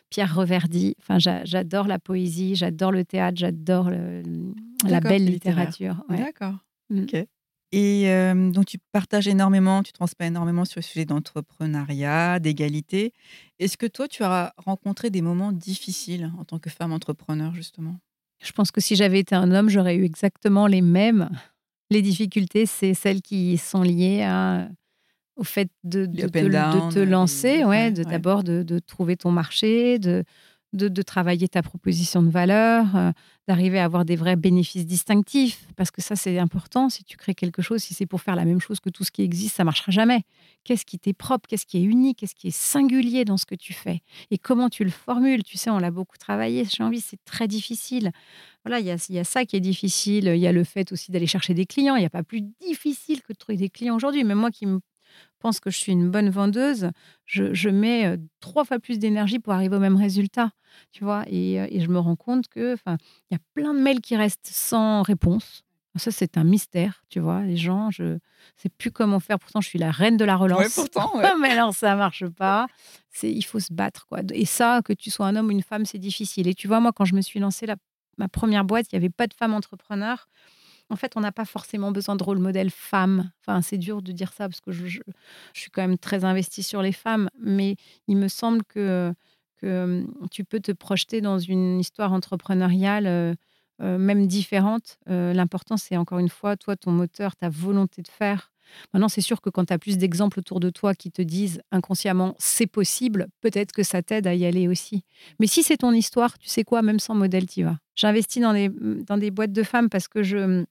Pierre 0.10 0.34
Reverdy. 0.36 0.96
Enfin, 1.00 1.20
j'a- 1.20 1.46
j'adore 1.46 1.88
la 1.88 2.00
poésie, 2.00 2.56
j'adore 2.56 2.92
le 2.92 3.04
théâtre, 3.06 3.38
j'adore 3.38 3.90
la 3.90 5.00
belle 5.00 5.26
littérature. 5.26 6.04
ouais. 6.10 6.18
D'accord. 6.18 6.56
Mm. 6.90 7.04
Ok. 7.04 7.28
Et 7.76 8.08
euh, 8.12 8.52
donc, 8.52 8.68
tu 8.68 8.78
partages 8.92 9.28
énormément, 9.28 9.82
tu 9.82 9.92
transmets 9.94 10.28
énormément 10.28 10.64
sur 10.64 10.78
le 10.78 10.84
sujet 10.84 11.06
d'entrepreneuriat, 11.06 12.40
d'égalité. 12.40 13.14
Est-ce 13.58 13.78
que 13.78 13.88
toi, 13.88 14.08
tu 14.08 14.24
as 14.24 14.54
rencontré 14.58 15.10
des 15.10 15.24
moments 15.24 15.52
difficiles 15.52 16.32
en 16.38 16.44
tant 16.46 16.60
que 16.60 16.70
femme 16.70 16.94
entrepreneur, 16.94 17.56
justement? 17.56 17.96
Je 18.44 18.52
pense 18.52 18.70
que 18.70 18.80
si 18.80 18.96
j'avais 18.96 19.20
été 19.20 19.34
un 19.34 19.52
homme, 19.52 19.70
j'aurais 19.70 19.96
eu 19.96 20.04
exactement 20.04 20.68
les 20.68 20.82
mêmes. 20.82 21.32
Les 21.90 22.04
difficultés, 22.04 22.68
c'est 22.68 22.94
celles 22.94 23.24
qui 23.24 23.58
sont 23.58 23.82
liées 23.82 24.22
à- 24.22 24.70
au 25.36 25.44
fait 25.44 25.70
de, 25.84 26.06
te- 26.06 26.94
de 26.94 27.02
lancer, 27.02 27.64
ouais, 27.64 27.66
ouais, 27.66 27.92
de 27.92 28.04
ouais. 28.04 28.12
d'abord 28.12 28.44
de, 28.44 28.62
de 28.62 28.78
trouver 28.78 29.18
ton 29.18 29.32
marché, 29.32 29.98
de, 29.98 30.26
de, 30.74 31.02
travailler 31.02 31.48
ta 31.48 31.62
proposition 31.62 32.24
de 32.24 32.30
valeur, 32.30 32.96
euh, 32.96 33.12
d'arriver 33.48 33.80
à 33.80 33.86
avoir 33.86 34.06
des 34.06 34.16
vrais 34.16 34.36
bénéfices 34.36 34.86
distinctifs, 34.86 35.68
parce 35.76 35.92
que 35.92 36.02
ça 36.02 36.16
c'est 36.16 36.38
important. 36.40 36.90
Si 36.90 37.04
tu 37.04 37.18
crées 37.18 37.36
quelque 37.36 37.62
chose, 37.62 37.82
si 37.82 37.94
c'est 37.94 38.06
pour 38.06 38.22
faire 38.22 38.36
la 38.36 38.46
même 38.46 38.60
chose 38.60 38.80
que 38.80 38.90
tout 38.90 39.04
ce 39.04 39.12
qui 39.12 39.22
existe, 39.22 39.56
ça 39.56 39.64
marchera 39.64 39.92
jamais. 39.92 40.24
Qu'est-ce 40.64 40.86
qui 40.86 41.00
t'est 41.00 41.14
propre, 41.14 41.48
qu'est-ce 41.48 41.66
qui 41.66 41.78
est 41.78 41.84
unique, 41.84 42.20
qu'est-ce 42.20 42.36
qui 42.36 42.48
est 42.48 42.56
singulier 42.56 43.26
dans 43.26 43.38
ce 43.38 43.46
que 43.46 43.56
tu 43.56 43.74
fais, 43.74 44.02
et 44.32 44.38
comment 44.38 44.70
tu 44.70 44.84
le 44.84 44.92
formules? 44.92 45.44
Tu 45.44 45.58
sais, 45.58 45.70
on 45.70 45.80
l'a 45.80 45.92
beaucoup 45.92 46.18
travaillé. 46.18 46.66
J'ai 46.66 46.84
envie, 46.84 47.02
c'est 47.02 47.24
très 47.26 47.48
difficile 47.48 48.12
voilà, 48.66 48.80
il 48.80 48.86
y 48.86 49.14
y 49.14 49.20
a 49.20 49.24
ça 49.24 49.46
qui 49.46 49.56
est 49.56 49.62
difficile. 49.62 50.28
Il 50.28 50.40
y 50.40 50.48
a 50.48 50.52
le 50.52 50.64
fait 50.64 50.92
aussi 50.92 51.12
d'aller 51.12 51.28
chercher 51.28 51.54
des 51.54 51.66
clients. 51.66 51.96
Il 51.96 52.00
n'y 52.00 52.06
a 52.06 52.10
pas 52.10 52.24
plus 52.24 52.42
difficile 52.62 53.22
que 53.22 53.34
de 53.34 53.38
trouver 53.38 53.58
des 53.58 53.70
clients 53.70 53.96
aujourd'hui. 53.96 54.24
Même 54.24 54.38
moi 54.38 54.52
qui 54.52 54.66
me 54.66 54.80
pense 55.44 55.60
que 55.60 55.70
je 55.70 55.78
suis 55.78 55.92
une 55.92 56.10
bonne 56.10 56.30
vendeuse, 56.30 56.90
je, 57.26 57.54
je 57.54 57.70
mets 57.70 58.06
euh, 58.06 58.18
trois 58.40 58.64
fois 58.64 58.80
plus 58.80 58.98
d'énergie 58.98 59.40
pour 59.40 59.52
arriver 59.52 59.76
au 59.76 59.80
même 59.80 59.98
résultat. 59.98 60.52
Tu 60.94 61.04
vois, 61.04 61.26
et, 61.28 61.60
euh, 61.60 61.68
et 61.70 61.82
je 61.82 61.90
me 61.90 62.00
rends 62.00 62.16
compte 62.16 62.48
que, 62.48 62.74
enfin, 62.74 62.96
il 63.30 63.34
y 63.34 63.36
a 63.36 63.40
plein 63.54 63.74
de 63.74 63.80
mails 63.80 64.00
qui 64.00 64.16
restent 64.16 64.50
sans 64.50 65.02
réponse. 65.02 65.64
Ça, 65.98 66.12
c'est 66.12 66.38
un 66.38 66.44
mystère, 66.44 67.04
tu 67.10 67.20
vois. 67.20 67.42
Les 67.42 67.58
gens, 67.58 67.92
je 67.92 68.04
ne 68.04 68.20
sais 68.56 68.70
plus 68.70 68.90
comment 68.90 69.20
faire. 69.20 69.38
Pourtant, 69.38 69.62
je 69.62 69.68
suis 69.68 69.78
la 69.78 69.92
reine 69.92 70.18
de 70.18 70.26
la 70.26 70.38
relance. 70.38 70.60
Ouais, 70.60 70.70
pourtant, 70.74 71.16
ouais. 71.18 71.30
mais 71.42 71.52
alors, 71.52 71.74
ça 71.76 71.96
marche 71.96 72.26
pas. 72.26 72.66
C'est, 73.12 73.32
il 73.32 73.44
faut 73.44 73.60
se 73.60 73.72
battre, 73.72 74.08
quoi. 74.08 74.22
Et 74.32 74.46
ça, 74.46 74.82
que 74.84 74.94
tu 74.94 75.12
sois 75.12 75.28
un 75.28 75.36
homme 75.36 75.48
ou 75.50 75.52
une 75.52 75.62
femme, 75.62 75.86
c'est 75.86 76.00
difficile. 76.00 76.48
Et 76.48 76.56
tu 76.56 76.68
vois, 76.68 76.80
moi, 76.80 76.94
quand 76.94 77.06
je 77.06 77.14
me 77.14 77.22
suis 77.22 77.40
lancée 77.40 77.68
la 77.68 77.76
ma 78.18 78.28
première 78.28 78.64
boîte, 78.64 78.88
il 78.92 78.96
n'y 78.96 79.04
avait 79.04 79.10
pas 79.10 79.28
de 79.28 79.34
femme 79.34 79.54
entrepreneur. 79.54 80.28
En 80.94 80.96
fait, 80.96 81.14
on 81.16 81.22
n'a 81.22 81.32
pas 81.32 81.46
forcément 81.46 81.92
besoin 81.92 82.16
de 82.16 82.24
rôle 82.24 82.38
modèle 82.38 82.70
femme. 82.70 83.32
Enfin, 83.42 83.64
c'est 83.64 83.80
dur 83.80 84.04
de 84.04 84.12
dire 84.12 84.32
ça 84.32 84.48
parce 84.48 84.62
que 84.62 84.72
je, 84.72 85.00
suis 85.54 85.72
quand 85.72 85.82
même 85.82 85.98
très 85.98 86.24
investie 86.24 86.62
sur 86.62 86.84
les 86.84 86.92
femmes, 86.92 87.30
mais 87.40 87.78
il 88.08 88.18
me 88.18 88.28
semble 88.28 88.64
que 88.64 89.12
que 89.58 90.06
tu 90.30 90.44
peux 90.44 90.60
te 90.60 90.74
projeter 90.74 91.22
dans 91.22 91.40
une 91.40 91.80
histoire 91.80 92.12
entrepreneuriale 92.14 93.36
même 93.80 94.28
différente. 94.28 95.00
L'important, 95.08 95.78
c'est 95.78 95.98
encore 95.98 96.20
une 96.20 96.30
fois, 96.30 96.58
toi, 96.58 96.76
ton 96.76 96.92
moteur, 96.92 97.36
ta 97.36 97.50
volonté 97.50 98.02
de 98.04 98.08
faire. 98.08 98.54
Maintenant, 98.94 99.10
c'est 99.10 99.22
sûr 99.22 99.42
que 99.42 99.50
quand 99.50 99.66
tu 99.66 99.74
as 99.74 99.80
plus 99.80 99.98
d'exemples 99.98 100.40
autour 100.40 100.60
de 100.60 100.70
toi 100.70 100.94
qui 100.94 101.12
te 101.12 101.22
disent 101.22 101.62
inconsciemment 101.72 102.36
c'est 102.38 102.68
possible, 102.68 103.28
peut-être 103.42 103.72
que 103.72 103.84
ça 103.84 104.02
t'aide 104.02 104.28
à 104.28 104.36
y 104.36 104.46
aller 104.46 104.68
aussi. 104.68 105.04
Mais 105.40 105.48
si 105.48 105.64
c'est 105.64 105.78
ton 105.78 105.92
histoire, 105.92 106.38
tu 106.38 106.50
sais 106.50 106.64
quoi, 106.64 106.82
même 106.82 107.00
sans 107.00 107.16
modèle, 107.16 107.48
tu 107.48 107.64
vas. 107.64 107.78
J'investis 107.96 108.42
dans 108.42 108.54
dans 108.54 109.18
des 109.18 109.32
boîtes 109.32 109.52
de 109.52 109.64
femmes 109.64 109.90
parce 109.90 110.08
que 110.08 110.24
je, 110.24 110.66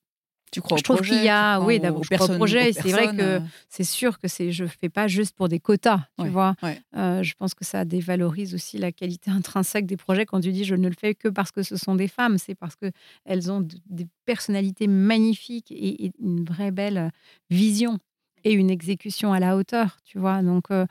tu 0.53 0.61
crois 0.61 0.77
je 0.77 0.83
trouve 0.83 1.01
qu'il 1.01 1.25
y 1.25 1.31
a, 1.31 1.61
oui, 1.61 1.81
d'abord, 1.81 2.03
au 2.03 2.29
projet. 2.37 2.75
C'est 2.75 2.91
vrai 2.91 3.17
que 3.17 3.41
c'est 3.71 3.85
sûr 3.85 4.19
que 4.19 4.29
c'est, 4.29 4.53
je 4.53 4.67
fais 4.67 4.91
pas 4.91 5.09
juste 5.09 5.35
pour 5.35 5.49
des 5.49 5.59
quotas, 5.59 6.07
tu 6.21 6.29
vois. 6.29 6.55
Euh, 6.95 7.23
je 7.23 7.35
pense 7.35 7.55
que 7.55 7.65
ça 7.65 7.85
dévalorise 7.87 8.55
aussi 8.55 8.77
la 8.77 8.93
qualité 8.93 9.31
intrinsèque 9.31 9.87
des 9.87 9.97
projets 9.97 10.27
quand 10.27 10.41
tu 10.41 10.53
dis 10.53 10.65
je 10.65 10.75
ne 10.75 10.88
le 10.88 10.95
fais 10.95 11.15
que 11.15 11.29
parce 11.29 11.51
que 11.51 11.62
ce 11.62 11.77
sont 11.77 11.95
des 11.95 12.07
femmes, 12.07 12.37
c'est 12.37 12.55
parce 12.55 12.77
que 12.77 12.91
elles 13.25 13.51
ont 13.51 13.67
des 13.87 14.07
personnalités 14.27 14.87
magnifiques 14.87 15.73
et, 15.73 16.12
une 16.21 16.45
vraie 16.45 16.71
belle 16.71 17.11
vision 17.49 17.99
et 18.45 18.53
une 18.53 18.71
exécution 18.71 19.33
à 19.33 19.41
la 19.41 19.57
hauteur, 19.57 19.97
tu 20.05 20.19
vois. 20.19 20.43
Donc 20.43 20.65
euh, 20.71 20.85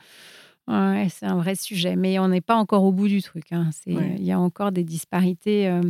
c'est 0.66 1.26
un 1.26 1.36
vrai 1.36 1.54
sujet, 1.54 1.94
mais 1.94 2.18
on 2.18 2.26
n'est 2.26 2.40
pas 2.40 2.56
encore 2.56 2.82
au 2.82 2.90
bout 2.90 3.08
du 3.08 3.22
truc. 3.22 3.52
Hein. 3.52 3.70
Il 3.86 4.24
y 4.24 4.32
a 4.32 4.40
encore 4.40 4.72
des 4.72 4.84
disparités 4.84 5.68
euh, 5.68 5.82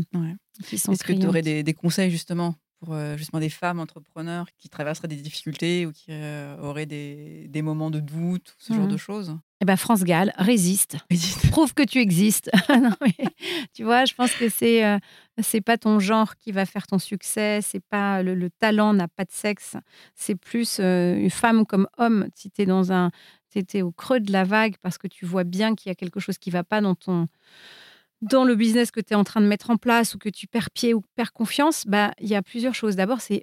qui 0.66 0.76
sont. 0.76 0.92
Est-ce 0.92 1.04
que 1.04 1.14
tu 1.14 1.26
aurais 1.26 1.40
des, 1.42 1.62
des, 1.62 1.74
conseils 1.74 2.10
justement 2.10 2.54
pour 2.82 2.96
justement 3.16 3.40
des 3.40 3.48
femmes 3.48 3.78
entrepreneurs 3.78 4.46
qui 4.58 4.68
traverseraient 4.68 5.08
des 5.08 5.16
difficultés 5.16 5.86
ou 5.86 5.92
qui 5.92 6.06
euh, 6.10 6.56
auraient 6.58 6.86
des, 6.86 7.46
des, 7.48 7.62
moments 7.62 7.90
de 7.90 8.00
doute, 8.00 8.56
ce 8.58 8.72
genre 8.72 8.86
mmh. 8.86 8.92
de 8.92 8.96
choses? 8.96 9.38
Eh 9.60 9.64
ben 9.64 9.76
France 9.76 10.02
Gall, 10.02 10.32
résiste. 10.36 10.96
Prouve 11.50 11.74
que 11.74 11.84
tu 11.84 12.00
existes. 12.00 12.50
tu 13.74 13.84
vois, 13.84 14.04
je 14.04 14.14
pense 14.14 14.32
que 14.32 14.48
c'est 14.48 14.84
euh, 14.84 14.98
c'est 15.40 15.60
pas 15.60 15.78
ton 15.78 16.00
genre 16.00 16.36
qui 16.36 16.50
va 16.50 16.66
faire 16.66 16.88
ton 16.88 16.98
succès. 16.98 17.60
C'est 17.62 17.84
pas 17.84 18.22
le, 18.22 18.50
talent 18.50 18.92
n'a 18.94 19.06
pas 19.06 19.24
de 19.24 19.32
sexe. 19.32 19.76
C'est 20.16 20.34
plus 20.34 20.80
une 20.80 21.30
femme 21.30 21.64
comme 21.64 21.86
homme. 21.98 22.26
Si 22.34 22.50
tu 22.50 22.62
es 22.62 22.66
dans 22.66 22.92
un, 22.92 23.12
étais 23.58 23.82
au 23.82 23.92
creux 23.92 24.20
de 24.20 24.32
la 24.32 24.44
vague 24.44 24.76
parce 24.82 24.98
que 24.98 25.06
tu 25.06 25.26
vois 25.26 25.44
bien 25.44 25.74
qu'il 25.74 25.90
y 25.90 25.92
a 25.92 25.94
quelque 25.94 26.20
chose 26.20 26.38
qui 26.38 26.50
va 26.50 26.64
pas 26.64 26.80
dans 26.80 26.94
ton 26.94 27.28
dans 28.22 28.44
le 28.44 28.54
business 28.54 28.90
que 28.90 29.00
tu 29.00 29.12
es 29.12 29.16
en 29.16 29.24
train 29.24 29.40
de 29.40 29.46
mettre 29.46 29.70
en 29.70 29.76
place 29.76 30.14
ou 30.14 30.18
que 30.18 30.28
tu 30.28 30.46
perds 30.46 30.70
pied 30.70 30.94
ou 30.94 31.02
perds 31.16 31.32
confiance, 31.32 31.84
bah, 31.86 32.12
il 32.20 32.28
y 32.28 32.34
a 32.34 32.42
plusieurs 32.42 32.74
choses. 32.74 32.96
D'abord, 32.96 33.20
c'est 33.20 33.42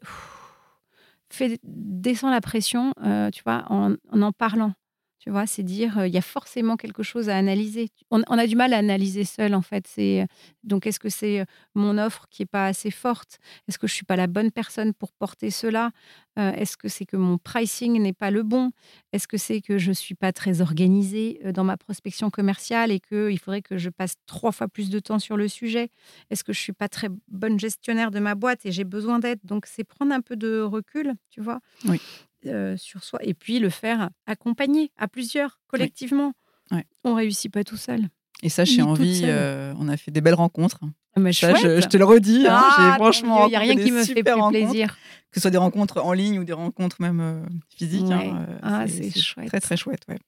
fais 1.32 1.60
descendre 1.63 2.34
la 2.34 2.42
pression, 2.42 2.92
euh, 3.04 3.30
tu 3.30 3.44
vois, 3.44 3.63
en, 3.70 3.94
en, 4.12 4.32
parlant. 4.32 4.74
Tu 5.19 5.29
vois, 5.29 5.45
c'est 5.45 5.63
dire, 5.63 6.05
il 6.05 6.13
y 6.13 6.17
a 6.17 6.21
forcément 6.21 6.77
quelque 6.77 7.03
chose 7.03 7.27
à 7.27 7.36
analyser. 7.36 7.89
On, 8.10 8.21
a 8.21 8.47
du 8.47 8.55
mal 8.55 8.73
à 8.73 8.77
analyser 8.77 9.25
seul, 9.25 9.53
en 9.53 9.62
fait. 9.62 9.86
C'est 9.86 10.25
donc, 10.63 10.88
est-ce 10.88 10.99
que 10.99 11.10
c'est 11.10 11.45
mon 11.75 11.97
offre 11.97 12.27
qui 12.29 12.43
est 12.43 12.45
pas 12.45 12.67
assez 12.67 12.89
forte? 12.89 13.38
Est-ce 13.67 13.77
que 13.77 13.86
je 13.86 13.93
suis 13.93 14.05
pas 14.05 14.15
la 14.15 14.27
bonne 14.27 14.49
personne 14.49 14.93
pour 14.93 15.12
porter 15.12 15.51
cela? 15.51 15.91
Est-ce 16.38 16.77
que 16.77 16.88
c'est 16.88 17.05
que 17.05 17.17
mon 17.17 17.38
pricing 17.38 18.01
n'est 18.01 18.13
pas 18.13 18.32
le 18.32 18.43
bon? 18.43 18.71
Est-ce 19.12 19.27
que 19.27 19.38
c'est 19.38 19.60
que 19.60 19.77
je 19.77 19.91
suis 19.91 20.15
pas 20.15 20.32
très 20.32 20.62
organisée 20.62 21.41
dans 21.53 21.65
ma 21.65 21.75
prospection 21.75 22.29
commerciale 22.29 22.91
et 22.91 23.01
qu'il 23.01 23.39
faudrait 23.39 23.62
que 23.62 23.77
je 23.77 23.89
passe 23.89 24.13
trois 24.25 24.53
fois 24.53 24.69
plus 24.69 24.89
de 24.89 24.99
temps 24.99 25.19
sur 25.19 25.36
le 25.36 25.49
sujet? 25.49 25.89
Est-ce 26.29 26.45
que 26.45 26.53
je 26.53 26.60
suis 26.60 26.71
pas 26.71 26.88
très 26.88 27.10
bonne 27.27 27.60
gestionnaire 27.60 28.10
de 28.10 28.19
ma 28.19 28.36
boîte 28.36 28.65
et 28.65 28.71
j'ai 28.71 28.86
besoin 28.86 29.19
d'aide? 29.19 29.39
Donc, 29.43 29.65
c'est 29.65 29.84
prendre 29.84 30.13
un 30.13 30.21
peu 30.21 30.38
de 30.38 30.62
recul, 30.62 31.13
tu 31.29 31.41
vois? 31.41 31.60
Oui. 31.86 31.99
Euh, 32.45 32.78
sur 32.78 33.04
soi 33.04 33.19
et 33.21 33.34
puis 33.34 33.60
le 33.60 33.69
faire 33.69 34.12
accompagner 34.25 34.91
à 34.95 35.10
plusieurs, 35.10 35.60
collectivement. 35.67 36.32
Ouais. 36.71 36.86
On 37.04 37.13
réussit 37.13 37.52
pas 37.52 37.65
tout 37.65 37.75
seul. 37.75 38.08
Et 38.41 38.47
ça, 38.47 38.63
j'ai 38.63 38.82
envie, 38.82 39.23
euh, 39.25 39.73
on 39.78 39.89
a 39.89 39.97
fait 39.97 40.12
des 40.12 40.21
belles 40.21 40.36
rencontres. 40.36 40.80
Ah, 41.15 41.19
mais 41.19 41.34
ça, 41.34 41.54
je, 41.56 41.86
te 41.86 41.97
le 41.97 42.06
redis. 42.06 42.47
Hein, 42.47 42.58
ah, 42.58 42.93
franchement, 42.95 43.47
il 43.47 43.49
n'y 43.49 43.56
a 43.58 43.60
rien 43.60 43.75
qui 43.75 43.91
me 43.91 44.04
fait 44.04 44.23
plus 44.23 44.49
plaisir. 44.49 44.97
Que 45.32 45.36
ce 45.36 45.41
soit 45.41 45.52
des 45.52 45.58
rencontres 45.58 46.02
en 46.02 46.13
ligne 46.13 46.39
ou 46.39 46.45
des 46.45 46.54
rencontres 46.54 47.02
même 47.02 47.19
euh, 47.19 47.41
physiques. 47.75 48.10
Hein, 48.10 48.45
ah, 48.63 48.86
c'est 48.88 49.12
chouette. 49.19 49.47
Très, 49.47 49.60
très 49.60 49.75
chouette. 49.75 50.04
Ouais. 50.08 50.19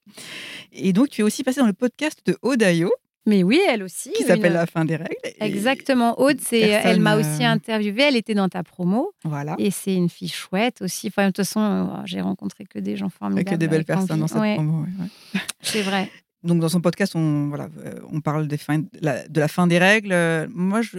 Et 0.72 0.92
donc, 0.92 1.08
tu 1.08 1.22
es 1.22 1.24
aussi 1.24 1.42
passé 1.42 1.60
dans 1.60 1.66
le 1.66 1.72
podcast 1.72 2.20
de 2.26 2.36
Odayo. 2.42 2.92
Mais 3.26 3.42
oui, 3.42 3.60
elle 3.68 3.82
aussi. 3.82 4.10
Qui 4.12 4.24
s'appelle 4.24 4.52
La 4.52 4.66
fin 4.66 4.84
des 4.84 4.96
règles. 4.96 5.14
Exactement. 5.40 6.20
Aude, 6.20 6.40
c'est, 6.40 6.60
elle 6.60 7.00
m'a 7.00 7.16
aussi 7.16 7.44
euh, 7.44 7.50
interviewée. 7.50 8.02
Elle 8.02 8.16
était 8.16 8.34
dans 8.34 8.48
ta 8.48 8.62
promo. 8.62 9.12
Voilà. 9.24 9.54
Et 9.58 9.70
c'est 9.70 9.94
une 9.94 10.08
fille 10.08 10.28
chouette 10.28 10.82
aussi. 10.82 11.08
Enfin, 11.08 11.26
de 11.26 11.28
toute 11.28 11.44
façon, 11.44 11.60
euh, 11.60 12.02
j'ai 12.04 12.20
rencontré 12.20 12.64
que 12.64 12.78
des 12.78 12.96
gens 12.96 13.10
formidables. 13.10 13.48
Et 13.48 13.52
que 13.52 13.56
des 13.56 13.68
belles 13.68 13.84
personnes 13.84 14.20
dans 14.20 14.26
cette 14.26 14.38
promo. 14.38 14.86
C'est 15.60 15.82
vrai. 15.82 16.10
Donc, 16.42 16.60
dans 16.60 16.68
son 16.68 16.80
podcast, 16.80 17.14
on, 17.14 17.48
voilà, 17.48 17.68
euh, 17.84 18.00
on 18.10 18.20
parle 18.20 18.48
des 18.48 18.56
fins, 18.56 18.80
de, 18.80 18.88
la, 19.00 19.48
fin 19.48 19.68
des 19.68 19.78
règles. 19.78 20.48
Moi, 20.52 20.82
je, 20.82 20.98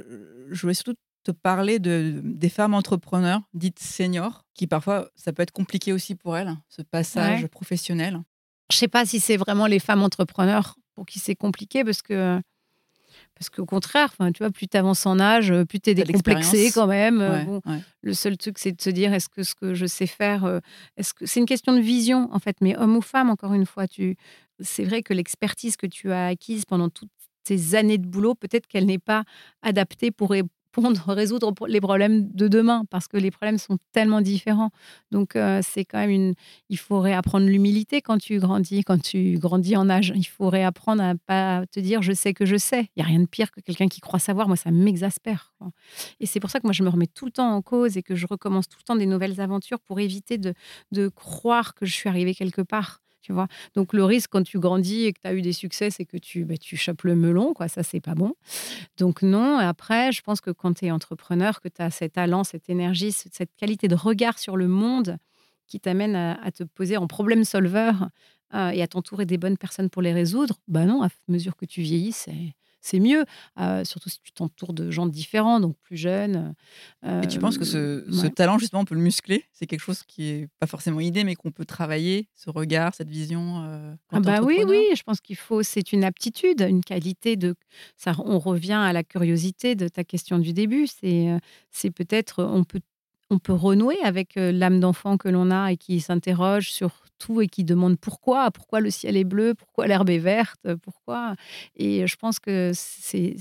je 0.49 0.61
voulais 0.61 0.73
surtout 0.73 0.95
te 1.23 1.31
parler 1.31 1.79
de, 1.79 2.21
des 2.23 2.49
femmes 2.49 2.73
entrepreneurs 2.73 3.41
dites 3.53 3.79
seniors, 3.79 4.45
qui 4.53 4.67
parfois, 4.67 5.09
ça 5.15 5.33
peut 5.33 5.41
être 5.41 5.51
compliqué 5.51 5.91
aussi 5.91 6.15
pour 6.15 6.37
elles, 6.37 6.53
ce 6.69 6.81
passage 6.81 7.47
professionnel. 7.47 8.21
Je 8.69 8.77
ne 8.77 8.79
sais 8.79 8.87
pas 8.87 9.05
si 9.05 9.19
c'est 9.19 9.37
vraiment 9.37 9.67
les 9.67 9.79
femmes 9.79 10.03
entrepreneurs 10.03 10.75
pour 10.95 11.05
qui 11.05 11.19
c'est 11.19 11.35
compliqué 11.35 11.83
parce 11.83 12.01
que 12.01 12.41
parce 13.35 13.49
qu'au 13.49 13.65
contraire, 13.65 14.09
enfin, 14.11 14.31
tu 14.31 14.43
vois, 14.43 14.51
plus 14.51 14.67
tu 14.67 14.77
avances 14.77 15.05
en 15.05 15.19
âge, 15.19 15.53
plus 15.69 15.79
tu 15.79 15.89
es 15.89 15.93
décomplexé 15.93 16.71
quand 16.71 16.87
même. 16.87 17.21
Euh, 17.21 17.59
le 18.01 18.13
seul 18.13 18.37
truc, 18.37 18.57
c'est 18.57 18.71
de 18.71 18.81
se 18.81 18.89
dire, 18.89 19.13
est-ce 19.13 19.29
que 19.29 19.43
ce 19.43 19.55
que 19.55 19.73
je 19.73 19.85
sais 19.85 20.07
faire, 20.07 20.45
euh, 20.45 20.59
est-ce 20.97 21.13
que 21.13 21.25
c'est 21.25 21.39
une 21.39 21.45
question 21.45 21.73
de 21.73 21.79
vision 21.81 22.29
en 22.31 22.39
fait, 22.39 22.57
mais 22.61 22.77
homme 22.77 22.95
ou 22.95 23.01
femme, 23.01 23.29
encore 23.29 23.53
une 23.53 23.65
fois, 23.65 23.87
tu, 23.87 24.17
c'est 24.59 24.83
vrai 24.83 25.03
que 25.03 25.13
l'expertise 25.13 25.77
que 25.77 25.87
tu 25.87 26.11
as 26.11 26.27
acquise 26.27 26.65
pendant 26.65 26.89
toutes 26.89 27.09
ces 27.43 27.75
années 27.75 27.97
de 27.97 28.07
boulot, 28.07 28.35
peut-être 28.35 28.67
qu'elle 28.67 28.85
n'est 28.85 28.99
pas 28.99 29.23
adaptée 29.61 30.11
pour 30.11 30.33
résoudre 31.07 31.53
les 31.67 31.81
problèmes 31.81 32.29
de 32.31 32.47
demain 32.47 32.85
parce 32.89 33.07
que 33.07 33.17
les 33.17 33.31
problèmes 33.31 33.57
sont 33.57 33.77
tellement 33.91 34.21
différents. 34.21 34.71
Donc, 35.11 35.35
euh, 35.35 35.61
c'est 35.63 35.85
quand 35.85 35.99
même 35.99 36.09
une. 36.09 36.33
Il 36.69 36.77
faut 36.77 36.99
réapprendre 36.99 37.47
l'humilité 37.47 38.01
quand 38.01 38.17
tu 38.17 38.39
grandis, 38.39 38.83
quand 38.83 39.01
tu 39.01 39.37
grandis 39.37 39.75
en 39.75 39.89
âge. 39.89 40.13
Il 40.15 40.25
faut 40.25 40.49
réapprendre 40.49 41.03
à 41.03 41.13
pas 41.15 41.65
te 41.71 41.79
dire 41.79 42.01
je 42.01 42.13
sais 42.13 42.33
que 42.33 42.45
je 42.45 42.57
sais. 42.57 42.89
Il 42.95 42.99
n'y 42.99 43.03
a 43.03 43.07
rien 43.07 43.19
de 43.19 43.27
pire 43.27 43.51
que 43.51 43.61
quelqu'un 43.61 43.87
qui 43.87 44.01
croit 44.01 44.19
savoir. 44.19 44.47
Moi, 44.47 44.57
ça 44.57 44.71
m'exaspère. 44.71 45.53
Et 46.19 46.25
c'est 46.25 46.39
pour 46.39 46.49
ça 46.49 46.59
que 46.59 46.67
moi, 46.67 46.73
je 46.73 46.83
me 46.83 46.89
remets 46.89 47.07
tout 47.07 47.25
le 47.25 47.31
temps 47.31 47.53
en 47.53 47.61
cause 47.61 47.97
et 47.97 48.03
que 48.03 48.15
je 48.15 48.27
recommence 48.27 48.67
tout 48.67 48.77
le 48.79 48.83
temps 48.83 48.95
des 48.95 49.05
nouvelles 49.05 49.39
aventures 49.39 49.79
pour 49.79 49.99
éviter 49.99 50.37
de, 50.37 50.53
de 50.91 51.07
croire 51.07 51.73
que 51.75 51.85
je 51.85 51.93
suis 51.93 52.09
arrivée 52.09 52.33
quelque 52.33 52.61
part 52.61 53.02
Donc 53.75 53.93
le 53.93 54.03
risque 54.03 54.29
quand 54.31 54.43
tu 54.43 54.59
grandis 54.59 55.05
et 55.05 55.13
que 55.13 55.19
tu 55.21 55.27
as 55.27 55.33
eu 55.33 55.41
des 55.41 55.53
succès, 55.53 55.89
c'est 55.89 56.05
que 56.05 56.17
tu, 56.17 56.45
bah, 56.45 56.57
tu 56.57 56.77
chopes 56.77 57.03
le 57.03 57.15
melon, 57.15 57.53
quoi. 57.53 57.67
Ça, 57.67 57.83
c'est 57.83 58.01
pas 58.01 58.15
bon. 58.15 58.33
Donc 58.97 59.21
non. 59.21 59.57
Après, 59.57 60.11
je 60.11 60.21
pense 60.21 60.41
que 60.41 60.51
quand 60.51 60.73
tu 60.73 60.85
es 60.85 60.91
entrepreneur, 60.91 61.61
que 61.61 61.69
tu 61.69 61.81
as 61.81 61.91
cet 61.91 62.13
talent, 62.13 62.43
cette 62.43 62.69
énergie, 62.69 63.11
cette 63.11 63.55
qualité 63.55 63.87
de 63.87 63.95
regard 63.95 64.39
sur 64.39 64.57
le 64.57 64.67
monde 64.67 65.17
qui 65.67 65.79
t'amène 65.79 66.15
à, 66.15 66.51
te 66.51 66.63
poser 66.63 66.97
en 66.97 67.07
problème 67.07 67.43
solver 67.43 67.91
euh, 68.53 68.69
et 68.69 68.81
à 68.81 68.87
t'entourer 68.87 69.25
des 69.25 69.37
bonnes 69.37 69.57
personnes 69.57 69.89
pour 69.89 70.01
les 70.01 70.13
résoudre, 70.13 70.59
bah 70.67 70.85
non, 70.85 71.01
à 71.01 71.09
mesure 71.27 71.55
que 71.55 71.65
tu 71.65 71.81
vieillis, 71.81 72.11
c'est 72.11 72.53
c'est 72.83 72.99
mieux, 72.99 73.25
euh, 73.59 73.85
surtout 73.85 74.09
si 74.09 74.19
tu 74.21 74.33
t'entoures 74.33 74.73
de 74.73 74.91
gens 74.91 75.07
différents, 75.07 75.61
donc 75.61 75.77
plus 75.81 75.95
jeunes. 75.95 76.53
et 77.03 77.27
tu 77.27 77.39
penses 77.39 77.57
que 77.57 77.63
ce, 77.63 78.05
ce, 78.11 78.27
talent, 78.27 78.57
justement, 78.57 78.81
on 78.81 78.85
peut 78.85 78.95
le 78.95 79.01
muscler? 79.01 79.45
C'est 79.53 79.65
quelque 79.65 79.79
chose 79.79 80.03
qui 80.03 80.29
est 80.29 80.47
pas 80.59 80.67
forcément 80.67 80.99
idée, 80.99 81.23
mais 81.23 81.35
qu'on 81.35 81.51
peut 81.51 81.63
travailler, 81.63 82.27
ce 82.35 82.49
regard, 82.49 82.93
cette 82.93 83.09
vision 83.09 83.63
euh, 83.63 83.95
ah 84.11 84.19
bah 84.19 84.41
Oui, 84.41 84.59
oui, 84.67 84.83
je 84.95 85.03
pense 85.03 85.21
qu'il 85.21 85.37
faut, 85.37 85.63
c'est 85.63 85.93
une 85.93 86.03
aptitude, 86.03 86.61
une 86.61 86.83
qualité 86.83 87.37
de. 87.37 87.55
Ça, 87.95 88.13
on 88.25 88.37
revient 88.37 88.73
à 88.73 88.91
la 88.91 89.03
curiosité 89.03 89.75
de 89.75 89.87
ta 89.87 90.03
question 90.03 90.37
du 90.37 90.51
début. 90.51 90.87
C'est, 90.87 91.29
euh, 91.29 91.39
c'est 91.71 91.91
peut-être, 91.91 92.43
on 92.43 92.65
peut 92.65 92.81
on 93.29 93.39
peut 93.39 93.53
renouer 93.53 93.97
avec 94.03 94.33
l'âme 94.35 94.79
d'enfant 94.79 95.17
que 95.17 95.27
l'on 95.27 95.49
a 95.49 95.71
et 95.71 95.77
qui 95.77 96.01
s'interroge 96.01 96.71
sur 96.71 97.02
et 97.41 97.47
qui 97.47 97.63
demande 97.63 97.97
pourquoi, 97.97 98.51
pourquoi 98.51 98.79
le 98.79 98.89
ciel 98.89 99.17
est 99.17 99.23
bleu, 99.23 99.53
pourquoi 99.53 99.87
l'herbe 99.87 100.09
est 100.09 100.19
verte, 100.19 100.59
pourquoi. 100.81 101.35
Et 101.75 102.05
je 102.07 102.15
pense 102.15 102.39
que 102.39 102.71
c'est 102.73 103.35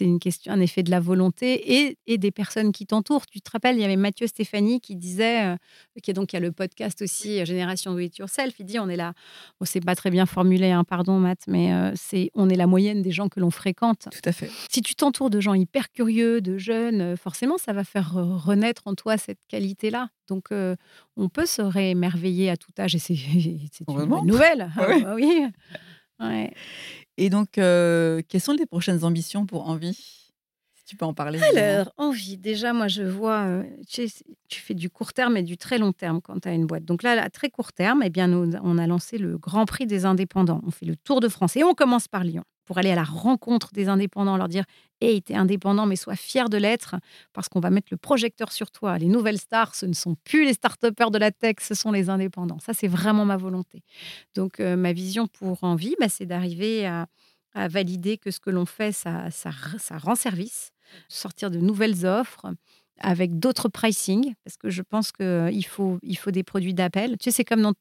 une 0.00 0.18
question, 0.18 0.52
un 0.52 0.60
effet 0.60 0.82
de 0.82 0.90
la 0.90 1.00
volonté 1.00 1.78
et, 1.78 1.98
et 2.06 2.18
des 2.18 2.30
personnes 2.30 2.72
qui 2.72 2.86
t'entourent. 2.86 3.26
Tu 3.26 3.40
te 3.40 3.50
rappelles, 3.50 3.76
il 3.76 3.80
y 3.80 3.84
avait 3.84 3.96
Mathieu 3.96 4.26
Stéphanie 4.26 4.80
qui 4.80 4.96
disait, 4.96 5.56
qui 6.02 6.10
est 6.10 6.14
donc 6.14 6.32
il 6.32 6.36
y 6.36 6.38
a 6.38 6.40
le 6.40 6.52
podcast 6.52 7.02
aussi 7.02 7.44
Génération 7.44 7.92
Do 7.92 7.98
It 7.98 8.16
Yourself, 8.18 8.54
il 8.58 8.66
dit 8.66 8.78
on 8.78 8.88
est 8.88 8.96
là, 8.96 9.12
c'est 9.64 9.84
pas 9.84 9.94
très 9.94 10.10
bien 10.10 10.26
formulé, 10.26 10.70
hein, 10.70 10.84
pardon 10.84 11.18
Matt, 11.18 11.40
mais 11.48 11.72
c'est 11.94 12.30
on 12.34 12.48
est 12.48 12.56
la 12.56 12.66
moyenne 12.66 13.02
des 13.02 13.12
gens 13.12 13.28
que 13.28 13.40
l'on 13.40 13.50
fréquente. 13.50 14.08
Tout 14.10 14.28
à 14.28 14.32
fait. 14.32 14.50
Si 14.70 14.82
tu 14.82 14.94
t'entoures 14.94 15.30
de 15.30 15.40
gens 15.40 15.54
hyper 15.54 15.90
curieux, 15.90 16.40
de 16.40 16.58
jeunes, 16.58 17.16
forcément 17.16 17.58
ça 17.58 17.72
va 17.72 17.84
faire 17.84 18.14
renaître 18.14 18.82
en 18.86 18.94
toi 18.94 19.18
cette 19.18 19.40
qualité-là. 19.48 20.08
Donc, 20.28 20.48
on 21.16 21.28
peut 21.28 21.46
se 21.46 21.62
réémerveiller 21.62 22.50
à 22.50 22.56
tout 22.56 22.72
âge 22.78 22.94
et 22.94 22.98
c'est 23.72 23.88
une 23.88 24.06
bonne 24.06 24.26
nouvelle. 24.26 24.70
Ah 26.18 26.28
oui. 26.28 26.48
Et 27.18 27.28
donc, 27.28 27.50
quelles 27.52 28.40
sont 28.40 28.52
les 28.52 28.64
prochaines 28.64 29.04
ambitions 29.04 29.44
pour 29.44 29.68
Envie 29.68 29.92
Si 30.74 30.84
tu 30.86 30.96
peux 30.96 31.04
en 31.04 31.12
parler. 31.12 31.40
Alors, 31.42 31.92
Envie, 31.98 32.38
déjà, 32.38 32.72
moi, 32.72 32.88
je 32.88 33.02
vois, 33.02 33.62
tu, 33.86 34.08
fais 34.48 34.72
du 34.72 34.88
court 34.88 35.12
terme 35.12 35.36
et 35.36 35.42
du 35.42 35.58
très 35.58 35.76
long 35.76 35.92
terme 35.92 36.22
quand 36.22 36.40
tu 36.40 36.48
as 36.48 36.54
une 36.54 36.66
boîte. 36.66 36.86
Donc 36.86 37.02
là, 37.02 37.22
à 37.22 37.28
très 37.28 37.50
court 37.50 37.74
terme, 37.74 38.02
eh 38.02 38.08
bien, 38.08 38.28
nous, 38.28 38.54
on 38.62 38.78
a 38.78 38.86
lancé 38.86 39.18
le 39.18 39.36
Grand 39.36 39.66
Prix 39.66 39.86
des 39.86 40.06
indépendants. 40.06 40.62
On 40.66 40.70
fait 40.70 40.86
le 40.86 40.96
Tour 40.96 41.20
de 41.20 41.28
France 41.28 41.54
et 41.56 41.64
on 41.64 41.74
commence 41.74 42.08
par 42.08 42.24
Lyon. 42.24 42.44
Pour 42.66 42.78
aller 42.78 42.90
à 42.90 42.94
la 42.94 43.04
rencontre 43.04 43.72
des 43.72 43.88
indépendants, 43.88 44.36
leur 44.36 44.48
dire 44.48 44.64
Hey, 45.00 45.22
t'es 45.22 45.34
indépendant, 45.34 45.86
mais 45.86 45.96
sois 45.96 46.16
fier 46.16 46.48
de 46.48 46.56
l'être, 46.56 46.96
parce 47.32 47.48
qu'on 47.48 47.60
va 47.60 47.70
mettre 47.70 47.88
le 47.90 47.98
projecteur 47.98 48.50
sur 48.50 48.70
toi. 48.70 48.98
Les 48.98 49.08
nouvelles 49.08 49.38
stars, 49.38 49.74
ce 49.74 49.86
ne 49.86 49.92
sont 49.92 50.16
plus 50.24 50.44
les 50.44 50.54
start 50.54 50.84
de 50.84 51.18
la 51.18 51.30
tech, 51.30 51.56
ce 51.60 51.74
sont 51.74 51.92
les 51.92 52.08
indépendants. 52.08 52.58
Ça, 52.60 52.72
c'est 52.72 52.88
vraiment 52.88 53.24
ma 53.24 53.36
volonté. 53.36 53.82
Donc, 54.34 54.58
euh, 54.58 54.74
ma 54.76 54.92
vision 54.92 55.26
pour 55.26 55.62
Envie, 55.64 55.94
bah, 56.00 56.08
c'est 56.08 56.26
d'arriver 56.26 56.86
à, 56.86 57.06
valider 57.54 58.18
que 58.18 58.30
ce 58.30 58.38
que 58.38 58.50
l'on 58.50 58.66
fait, 58.66 58.92
ça, 58.92 59.30
rend 59.92 60.14
service, 60.14 60.72
sortir 61.08 61.50
de 61.50 61.58
nouvelles 61.58 62.04
offres 62.04 62.52
avec 62.98 63.38
d'autres 63.38 63.70
pricing, 63.70 64.34
parce 64.44 64.58
que 64.58 64.68
je 64.68 64.82
pense 64.82 65.10
qu'il 65.10 65.64
faut, 65.66 65.98
il 66.02 66.16
faut 66.16 66.30
des 66.30 66.42
produits 66.42 66.74
d'appel. 66.74 67.16
Tu 67.18 67.24
sais, 67.24 67.30
c'est 67.30 67.44
comme 67.44 67.62
dans 67.62 67.72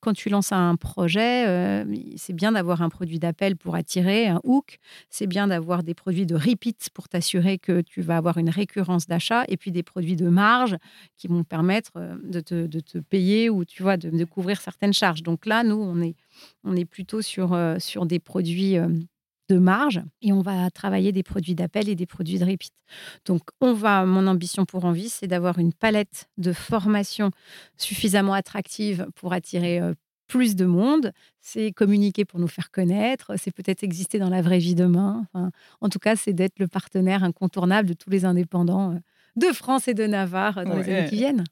quand 0.00 0.12
tu 0.12 0.28
lances 0.28 0.52
un 0.52 0.76
projet, 0.76 1.46
euh, 1.46 1.84
c'est 2.16 2.32
bien 2.32 2.52
d'avoir 2.52 2.82
un 2.82 2.88
produit 2.88 3.18
d'appel 3.18 3.56
pour 3.56 3.74
attirer 3.74 4.28
un 4.28 4.40
hook. 4.44 4.78
C'est 5.10 5.26
bien 5.26 5.48
d'avoir 5.48 5.82
des 5.82 5.94
produits 5.94 6.26
de 6.26 6.34
repeat 6.34 6.90
pour 6.94 7.08
t'assurer 7.08 7.58
que 7.58 7.80
tu 7.80 8.02
vas 8.02 8.16
avoir 8.16 8.38
une 8.38 8.50
récurrence 8.50 9.06
d'achat 9.06 9.44
et 9.48 9.56
puis 9.56 9.70
des 9.70 9.82
produits 9.82 10.16
de 10.16 10.28
marge 10.28 10.76
qui 11.16 11.28
vont 11.28 11.44
permettre 11.44 11.92
euh, 11.96 12.16
de 12.22 12.40
te, 12.40 12.98
payer 12.98 13.50
ou 13.50 13.64
tu 13.64 13.82
vois, 13.82 13.96
de, 13.96 14.24
couvrir 14.24 14.60
certaines 14.60 14.92
charges. 14.92 15.22
Donc 15.22 15.46
là, 15.46 15.64
nous, 15.64 15.76
on 16.64 16.74
est, 16.76 16.84
plutôt 16.84 17.20
euh, 17.38 17.78
sur 17.78 18.06
des 18.06 18.18
produits 18.18 18.76
de 19.52 19.58
marge 19.58 20.00
et 20.22 20.32
on 20.32 20.40
va 20.40 20.70
travailler 20.70 21.12
des 21.12 21.22
produits 21.22 21.54
d'appel 21.54 21.88
et 21.88 21.94
des 21.94 22.06
produits 22.06 22.38
de 22.38 22.44
repeat. 22.44 22.72
Donc, 23.26 23.42
on 23.60 23.74
va, 23.74 24.04
mon 24.06 24.26
ambition 24.26 24.64
pour 24.64 24.84
Envie, 24.84 25.08
c'est 25.08 25.26
d'avoir 25.26 25.58
une 25.58 25.72
palette 25.72 26.28
de 26.38 26.52
formation 26.52 27.30
suffisamment 27.76 28.32
attractive 28.34 29.06
pour 29.14 29.32
attirer 29.32 29.80
euh, 29.80 29.94
plus 30.26 30.56
de 30.56 30.64
monde. 30.64 31.12
C'est 31.40 31.72
communiquer 31.72 32.24
pour 32.24 32.40
nous 32.40 32.48
faire 32.48 32.70
connaître. 32.70 33.32
C'est 33.36 33.50
peut-être 33.50 33.82
exister 33.82 34.18
dans 34.18 34.30
la 34.30 34.40
vraie 34.40 34.58
vie 34.58 34.74
demain. 34.74 35.26
en 35.80 35.88
tout 35.88 35.98
cas, 35.98 36.16
c'est 36.16 36.32
d'être 36.32 36.58
le 36.58 36.68
partenaire 36.68 37.22
incontournable 37.22 37.88
de 37.88 37.94
tous 37.94 38.08
les 38.08 38.24
indépendants 38.24 38.92
euh, 38.92 38.98
de 39.36 39.46
France 39.52 39.88
et 39.88 39.94
de 39.94 40.06
Navarre 40.06 40.64
dans 40.64 40.76
les 40.76 40.84
années 40.84 41.08
qui 41.08 41.16
viennent. 41.16 41.44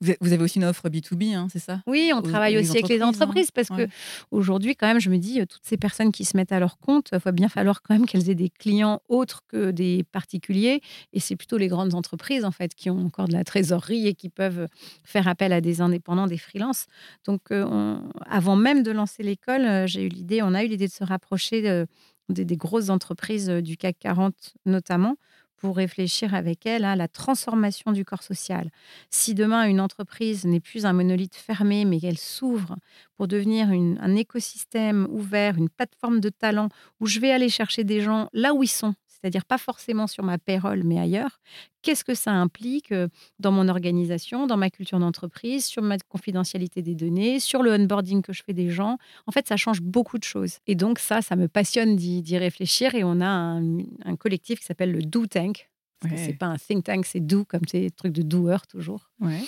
Vous 0.00 0.32
avez 0.32 0.42
aussi 0.42 0.58
une 0.58 0.64
offre 0.64 0.88
B2B, 0.88 1.34
hein, 1.34 1.48
c'est 1.50 1.58
ça? 1.58 1.82
Oui, 1.86 2.12
on 2.14 2.22
travaille 2.22 2.56
aussi 2.58 2.72
avec 2.72 2.88
les 2.88 3.02
entreprises 3.02 3.50
parce 3.50 3.68
qu'aujourd'hui, 3.68 3.88
que 4.30 4.36
aujourd'hui, 4.36 4.76
quand 4.76 4.86
même, 4.86 5.00
je 5.00 5.10
me 5.10 5.18
dis, 5.18 5.40
euh, 5.40 5.46
toutes 5.46 5.64
ces 5.64 5.76
personnes 5.76 6.12
qui 6.12 6.24
se 6.24 6.36
mettent 6.36 6.52
à 6.52 6.60
leur 6.60 6.78
compte, 6.78 7.08
il 7.12 7.18
va 7.18 7.32
bien 7.32 7.48
falloir 7.48 7.82
quand 7.82 7.94
même 7.94 8.06
qu'elles 8.06 8.30
aient 8.30 8.34
des 8.34 8.50
clients 8.50 9.00
autres 9.08 9.42
que 9.48 9.70
des 9.70 10.04
particuliers. 10.12 10.80
Et 11.12 11.20
c'est 11.20 11.36
plutôt 11.36 11.56
les 11.56 11.68
grandes 11.68 11.94
entreprises, 11.94 12.44
en 12.44 12.50
fait, 12.50 12.74
qui 12.74 12.90
ont 12.90 13.04
encore 13.04 13.28
de 13.28 13.32
la 13.32 13.44
trésorerie 13.44 14.06
et 14.06 14.14
qui 14.14 14.28
peuvent 14.28 14.68
faire 15.02 15.28
appel 15.28 15.52
à 15.52 15.60
des 15.60 15.80
indépendants, 15.80 16.26
des 16.26 16.38
freelances. 16.38 16.86
Donc, 17.26 17.50
euh, 17.50 17.96
avant 18.26 18.56
même 18.56 18.82
de 18.82 18.90
lancer 18.90 19.22
l'école, 19.22 19.62
euh, 19.62 19.86
j'ai 19.86 20.04
eu 20.04 20.08
l'idée, 20.08 20.42
on 20.42 20.54
a 20.54 20.62
eu 20.62 20.68
l'idée 20.68 20.86
de 20.86 20.92
se 20.92 21.04
rapprocher 21.04 21.84
des 22.28 22.56
grosses 22.56 22.90
entreprises 22.90 23.48
du 23.48 23.76
CAC 23.76 23.96
40 23.98 24.54
notamment 24.66 25.16
pour 25.64 25.76
réfléchir 25.76 26.34
avec 26.34 26.66
elle 26.66 26.84
à 26.84 26.94
la 26.94 27.08
transformation 27.08 27.92
du 27.92 28.04
corps 28.04 28.22
social. 28.22 28.68
Si 29.08 29.32
demain 29.32 29.64
une 29.64 29.80
entreprise 29.80 30.44
n'est 30.44 30.60
plus 30.60 30.84
un 30.84 30.92
monolithe 30.92 31.36
fermé, 31.36 31.86
mais 31.86 32.00
qu'elle 32.00 32.18
s'ouvre 32.18 32.76
pour 33.16 33.28
devenir 33.28 33.68
un 33.70 34.14
écosystème 34.14 35.06
ouvert, 35.08 35.56
une 35.56 35.70
plateforme 35.70 36.20
de 36.20 36.28
talent 36.28 36.68
où 37.00 37.06
je 37.06 37.18
vais 37.18 37.30
aller 37.30 37.48
chercher 37.48 37.82
des 37.82 38.02
gens 38.02 38.28
là 38.34 38.52
où 38.52 38.62
ils 38.62 38.68
sont, 38.68 38.92
c'est-à-dire 39.24 39.46
pas 39.46 39.56
forcément 39.56 40.06
sur 40.06 40.22
ma 40.22 40.36
payroll, 40.36 40.82
mais 40.84 40.98
ailleurs. 40.98 41.40
Qu'est-ce 41.80 42.04
que 42.04 42.14
ça 42.14 42.30
implique 42.30 42.92
dans 43.38 43.52
mon 43.52 43.68
organisation, 43.68 44.46
dans 44.46 44.58
ma 44.58 44.68
culture 44.68 44.98
d'entreprise, 44.98 45.64
sur 45.64 45.80
ma 45.80 45.96
confidentialité 45.96 46.82
des 46.82 46.94
données, 46.94 47.40
sur 47.40 47.62
le 47.62 47.72
onboarding 47.72 48.20
que 48.20 48.34
je 48.34 48.42
fais 48.42 48.52
des 48.52 48.68
gens? 48.68 48.98
En 49.26 49.32
fait, 49.32 49.48
ça 49.48 49.56
change 49.56 49.80
beaucoup 49.80 50.18
de 50.18 50.24
choses. 50.24 50.58
Et 50.66 50.74
donc 50.74 50.98
ça, 50.98 51.22
ça 51.22 51.36
me 51.36 51.48
passionne 51.48 51.96
d'y 51.96 52.36
réfléchir. 52.36 52.94
Et 52.94 53.02
on 53.02 53.22
a 53.22 53.26
un, 53.26 54.16
collectif 54.16 54.60
qui 54.60 54.66
s'appelle 54.66 54.92
le 54.92 55.00
Do 55.00 55.24
Tank. 55.24 55.70
C'est 56.14 56.34
pas 56.34 56.46
un 56.46 56.58
think 56.58 56.84
tank, 56.84 57.06
c'est 57.06 57.20
do 57.20 57.46
comme 57.46 57.62
c'est 57.66 57.88
truc 57.96 58.12
de 58.12 58.20
doer 58.20 58.58
toujours. 58.68 59.10
Ouais 59.20 59.40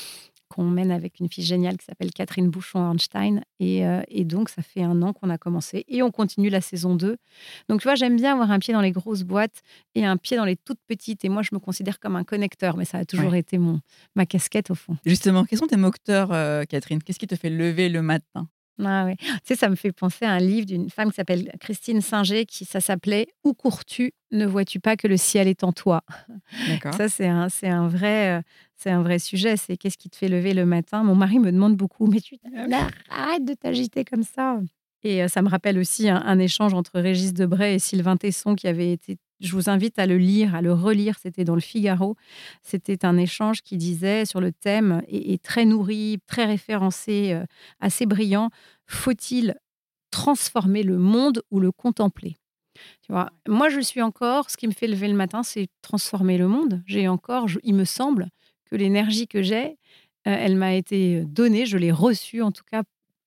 qu'on 0.56 0.64
mène 0.64 0.90
avec 0.90 1.20
une 1.20 1.28
fille 1.28 1.44
géniale 1.44 1.76
qui 1.76 1.84
s'appelle 1.84 2.10
Catherine 2.10 2.48
Bouchon-Ornstein. 2.48 3.42
Euh, 3.60 4.02
et, 4.08 4.24
donc, 4.24 4.48
ça 4.48 4.62
fait 4.62 4.82
un 4.82 5.02
an 5.02 5.12
qu'on 5.12 5.28
a 5.28 5.36
commencé 5.36 5.84
et 5.86 6.02
on 6.02 6.10
continue 6.10 6.48
la 6.48 6.62
saison 6.62 6.94
2. 6.94 7.18
Donc, 7.68 7.80
tu 7.80 7.84
vois, 7.84 7.94
j'aime 7.94 8.16
bien 8.16 8.32
avoir 8.32 8.50
un 8.50 8.58
pied 8.58 8.72
dans 8.72 8.80
les 8.80 8.90
grosses 8.90 9.22
boîtes 9.22 9.60
et 9.94 10.06
un 10.06 10.16
pied 10.16 10.36
dans 10.38 10.46
les 10.46 10.56
toutes 10.56 10.80
petites. 10.86 11.24
Et 11.26 11.28
moi, 11.28 11.42
je 11.42 11.50
me 11.52 11.58
considère 11.58 12.00
comme 12.00 12.16
un 12.16 12.24
connecteur, 12.24 12.78
mais 12.78 12.86
ça 12.86 12.98
a 12.98 13.04
toujours 13.04 13.34
été 13.34 13.58
mon, 13.58 13.80
ma 14.14 14.24
casquette 14.24 14.70
au 14.70 14.74
fond. 14.74 14.96
Justement, 15.04 15.44
quels 15.44 15.58
sont 15.58 15.66
tes 15.66 15.76
moteurs, 15.76 16.32
euh, 16.32 16.64
Catherine? 16.64 17.02
Qu'est-ce 17.02 17.18
qui 17.18 17.26
te 17.26 17.36
fait 17.36 17.50
lever 17.50 17.90
le 17.90 18.00
matin? 18.00 18.48
Ah 18.84 19.08
Tu 19.18 19.26
sais, 19.44 19.56
ça 19.56 19.68
me 19.68 19.74
fait 19.74 19.92
penser 19.92 20.24
à 20.24 20.32
un 20.32 20.38
livre 20.38 20.66
d'une 20.66 20.90
femme 20.90 21.10
qui 21.10 21.16
s'appelle 21.16 21.50
Christine 21.60 22.00
Singer, 22.00 22.46
qui 22.46 22.64
ça 22.64 22.80
s'appelait 22.80 23.28
Où 23.44 23.54
cours-tu? 23.54 24.12
Ne 24.32 24.46
vois-tu 24.46 24.80
pas 24.80 24.96
que 24.96 25.06
le 25.06 25.16
ciel 25.16 25.48
est 25.48 25.64
en 25.64 25.72
toi? 25.72 26.02
Ça, 26.96 27.08
c'est 27.08 27.28
un, 27.28 27.48
c'est 27.48 27.68
un 27.68 27.88
vrai, 27.88 28.38
euh, 28.38 28.42
c'est 28.76 28.90
un 28.90 29.02
vrai 29.02 29.18
sujet. 29.18 29.56
C'est 29.56 29.76
qu'est-ce 29.76 29.98
qui 29.98 30.10
te 30.10 30.16
fait 30.16 30.28
lever 30.28 30.52
le 30.52 30.66
matin? 30.66 31.02
Mon 31.02 31.14
mari 31.14 31.38
me 31.38 31.52
demande 31.52 31.76
beaucoup, 31.76 32.06
mais 32.06 32.20
tu 32.20 32.36
ah 32.72 32.88
arrête 33.10 33.44
de 33.44 33.54
t'agiter 33.54 34.04
comme 34.04 34.24
ça? 34.24 34.60
Et 35.02 35.22
euh, 35.22 35.28
ça 35.28 35.42
me 35.42 35.48
rappelle 35.48 35.78
aussi 35.78 36.08
un, 36.08 36.38
échange 36.38 36.74
entre 36.74 37.00
Régis 37.00 37.32
Debray 37.32 37.76
et 37.76 37.78
Sylvain 37.78 38.16
Tesson 38.16 38.54
qui 38.54 38.66
avait 38.66 38.92
été 38.92 39.18
je 39.40 39.53
vous 39.53 39.68
invite 39.68 39.99
à 39.99 40.07
le 40.07 40.18
lire, 40.18 40.55
à 40.55 40.62
le 40.62 40.72
relire. 40.72 41.18
C'était 41.20 41.44
dans 41.44 41.55
le 41.55 41.61
Figaro. 41.61 42.16
C'était 42.62 43.05
un 43.05 43.16
échange 43.16 43.62
qui 43.62 43.77
disait 43.77 44.25
sur 44.25 44.40
le 44.40 44.53
thème, 44.53 45.03
et, 45.09 45.38
très 45.38 45.64
nourri, 45.64 46.18
très 46.27 46.44
référencé, 46.44 47.33
euh, 47.33 47.44
assez 47.81 48.07
brillant. 48.07 48.51
Faut-il 48.87 49.57
transformer 50.11 50.83
le 50.83 50.99
monde 50.99 51.42
ou 51.51 51.61
le 51.61 51.72
contempler? 51.72 52.37
Tu 53.03 53.12
vois, 53.12 53.31
moi, 53.49 53.68
je 53.68 53.81
suis 53.81 54.03
encore, 54.03 54.51
ce 54.51 54.57
qui 54.57 54.66
me 54.66 54.72
fait 54.72 54.87
lever 54.87 55.09
le 55.09 55.14
matin, 55.14 55.42
c'est 55.42 55.68
transformer 55.83 56.38
le 56.38 56.49
monde. 56.49 56.83
J'ai 56.87 57.09
encore, 57.09 57.46
il 57.62 57.75
me 57.75 57.85
semble, 57.85 58.29
que 58.66 58.77
l'énergie 58.77 59.29
que 59.29 59.42
j'ai, 59.42 59.64
euh, 59.66 60.37
elle 60.38 60.57
m'a 60.57 60.75
été 60.75 61.25
donnée, 61.25 61.66
je 61.66 61.79
l'ai 61.79 61.92
reçue 61.92 62.42
en 62.42 62.53
tout 62.53 62.64
cas 62.70 62.83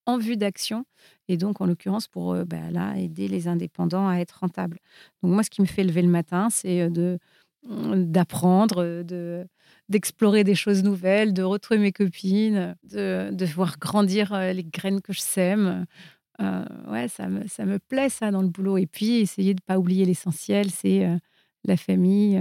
en 0.05 0.17
vue 0.17 0.37
d'action 0.37 0.85
et 1.29 1.37
donc 1.37 1.61
en 1.61 1.65
l'occurrence 1.65 2.07
pour 2.07 2.35
bah, 2.45 2.71
là, 2.71 2.97
aider 2.97 3.27
les 3.27 3.47
indépendants 3.47 4.09
à 4.09 4.17
être 4.17 4.39
rentables. 4.41 4.79
Donc 5.23 5.31
moi, 5.31 5.43
ce 5.43 5.49
qui 5.49 5.61
me 5.61 5.67
fait 5.67 5.83
lever 5.83 6.01
le 6.01 6.09
matin, 6.09 6.49
c'est 6.49 6.89
de 6.89 7.19
mmh, 7.67 8.05
d'apprendre, 8.11 9.03
de 9.03 9.47
d'explorer 9.87 10.43
des 10.43 10.55
choses 10.55 10.83
nouvelles, 10.83 11.33
de 11.33 11.41
retrouver 11.41 11.79
mes 11.79 11.91
copines, 11.91 12.75
de, 12.83 13.29
de 13.31 13.45
voir 13.45 13.77
grandir 13.79 14.37
les 14.53 14.63
graines 14.63 15.01
que 15.01 15.13
je 15.13 15.19
sème. 15.19 15.85
ouais, 16.39 17.07
ça 17.07 17.27
me, 17.27 17.47
ça 17.47 17.65
me 17.65 17.79
plaît 17.79 18.09
ça 18.09 18.29
dans 18.29 18.43
le 18.43 18.49
boulot. 18.49 18.77
Et 18.77 18.85
puis 18.85 19.17
essayer 19.17 19.55
de 19.55 19.61
pas 19.61 19.79
oublier 19.79 20.05
l'essentiel, 20.05 20.69
c'est 20.69 21.07
la 21.65 21.77
famille, 21.77 22.39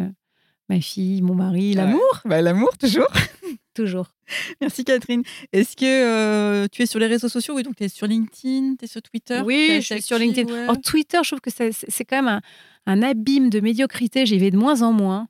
ma 0.68 0.80
fille, 0.80 1.22
mon 1.22 1.34
mari, 1.34 1.74
l'amour. 1.74 2.20
Bah, 2.24 2.42
l'amour 2.42 2.76
toujours. 2.78 3.08
toujours. 3.74 4.12
Merci 4.60 4.84
Catherine. 4.84 5.22
Est-ce 5.52 5.76
que 5.76 5.84
euh, 5.84 6.66
tu 6.70 6.82
es 6.82 6.86
sur 6.86 6.98
les 6.98 7.06
réseaux 7.06 7.28
sociaux? 7.28 7.54
Oui, 7.54 7.62
donc 7.62 7.76
tu 7.76 7.84
es 7.84 7.88
sur 7.88 8.06
LinkedIn, 8.06 8.76
tu 8.78 8.84
es 8.84 8.88
sur 8.88 9.02
Twitter 9.02 9.40
Oui, 9.44 9.78
je 9.80 9.94
suis 9.94 10.02
sur 10.02 10.18
LinkedIn. 10.18 10.68
En 10.68 10.76
Twitter, 10.76 11.18
je 11.22 11.28
trouve 11.28 11.40
que 11.40 11.50
c'est 11.50 12.04
quand 12.04 12.22
même 12.22 12.28
un, 12.28 12.40
un 12.86 13.02
abîme 13.02 13.50
de 13.50 13.60
médiocrité. 13.60 14.26
J'y 14.26 14.38
vais 14.38 14.50
de 14.50 14.56
moins 14.56 14.82
en 14.82 14.92
moins. 14.92 15.28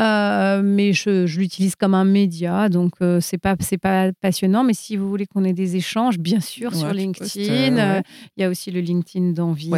Euh, 0.00 0.62
mais 0.64 0.92
je, 0.92 1.26
l'utilise 1.38 1.76
comme 1.76 1.94
un 1.94 2.04
média, 2.04 2.68
donc 2.68 2.94
euh, 3.02 3.20
c'est 3.20 3.38
pas 3.38 3.54
c'est 3.60 3.78
pas 3.78 4.10
passionnant. 4.20 4.64
Mais 4.64 4.72
si 4.72 4.96
vous 4.96 5.08
voulez 5.08 5.26
qu'on 5.26 5.44
ait 5.44 5.52
des 5.52 5.76
échanges, 5.76 6.18
bien 6.18 6.40
sûr 6.40 6.74
sur 6.74 6.92
LinkedIn. 6.92 7.76
Euh, 7.76 8.00
il 8.36 8.42
y 8.42 8.44
a 8.44 8.48
aussi 8.48 8.70
le 8.70 8.80
LinkedIn 8.80 9.32
d'Envie. 9.32 9.70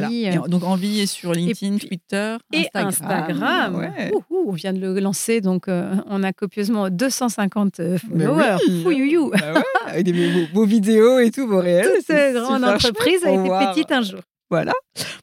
donc 0.48 0.62
Envie 0.62 1.00
est 1.00 1.06
sur 1.06 1.32
LinkedIn, 1.32 1.78
Twitter, 1.78 2.36
et 2.52 2.68
Instagram. 2.74 3.90
on 4.30 4.52
vient 4.52 4.72
de 4.72 4.80
le 4.80 5.00
lancer, 5.00 5.40
donc 5.40 5.66
on 5.68 6.22
a 6.22 6.32
copieusement 6.32 6.88
250 6.88 7.80
followers. 7.98 8.56
Oui. 8.84 9.16
Bah 9.32 9.62
avec 9.86 10.04
des, 10.04 10.46
vos, 10.52 10.64
vidéos 10.64 11.18
et 11.18 11.30
tout, 11.30 11.46
vos 11.46 11.60
réels. 11.60 11.86
Toute 11.86 12.06
cette 12.06 12.34
grande 12.34 12.64
entreprise 12.64 13.24
a 13.24 13.32
été 13.32 13.48
petite 13.72 13.92
un 13.92 14.02
jour. 14.02 14.20
Voilà, 14.52 14.74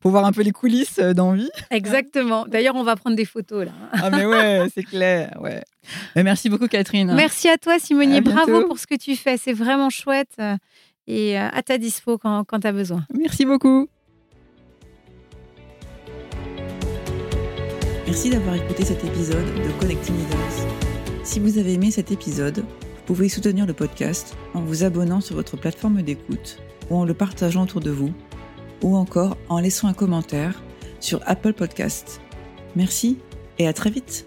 pour 0.01 0.09
voir 0.09 0.25
un 0.25 0.31
peu 0.31 0.41
les 0.41 0.49
coulisses 0.49 0.97
euh, 0.97 1.13
d'envie. 1.13 1.51
Exactement. 1.69 2.47
D'ailleurs, 2.47 2.73
on 2.75 2.81
va 2.81 2.95
prendre 2.95 3.15
des 3.15 3.25
photos 3.25 3.67
là. 3.67 3.71
Ah 3.91 4.09
mais 4.09 4.25
ouais, 4.25 4.67
c'est 4.73 4.81
clair. 4.81 5.37
Ouais. 5.39 5.63
merci 6.15 6.49
beaucoup 6.49 6.67
Catherine. 6.67 7.13
Merci 7.13 7.47
à 7.47 7.59
toi 7.59 7.77
Simonier. 7.77 8.21
Bravo 8.21 8.65
pour 8.65 8.79
ce 8.79 8.87
que 8.87 8.95
tu 8.95 9.15
fais. 9.15 9.37
C'est 9.37 9.53
vraiment 9.53 9.91
chouette 9.91 10.31
euh, 10.39 10.55
et 11.05 11.39
euh, 11.39 11.47
à 11.53 11.61
ta 11.61 11.77
dispo 11.77 12.17
quand, 12.17 12.43
quand 12.43 12.61
tu 12.61 12.65
as 12.65 12.71
besoin. 12.71 13.05
Merci 13.13 13.45
beaucoup. 13.45 13.87
Merci 18.07 18.31
d'avoir 18.31 18.55
écouté 18.55 18.83
cet 18.83 19.05
épisode 19.05 19.45
de 19.45 19.79
Connecting 19.79 20.15
Leaders. 20.17 20.67
Si 21.23 21.39
vous 21.39 21.59
avez 21.59 21.73
aimé 21.73 21.91
cet 21.91 22.11
épisode, 22.11 22.57
vous 22.57 23.03
pouvez 23.05 23.29
soutenir 23.29 23.67
le 23.67 23.73
podcast 23.73 24.35
en 24.55 24.61
vous 24.61 24.83
abonnant 24.83 25.21
sur 25.21 25.35
votre 25.35 25.55
plateforme 25.55 26.01
d'écoute 26.01 26.57
ou 26.89 26.97
en 26.97 27.05
le 27.05 27.13
partageant 27.13 27.65
autour 27.65 27.81
de 27.81 27.91
vous 27.91 28.11
ou 28.81 28.95
encore 28.95 29.37
en 29.49 29.59
laissant 29.59 29.87
un 29.87 29.93
commentaire 29.93 30.61
sur 30.99 31.21
Apple 31.25 31.53
Podcast. 31.53 32.21
Merci 32.75 33.17
et 33.57 33.67
à 33.67 33.73
très 33.73 33.89
vite 33.89 34.25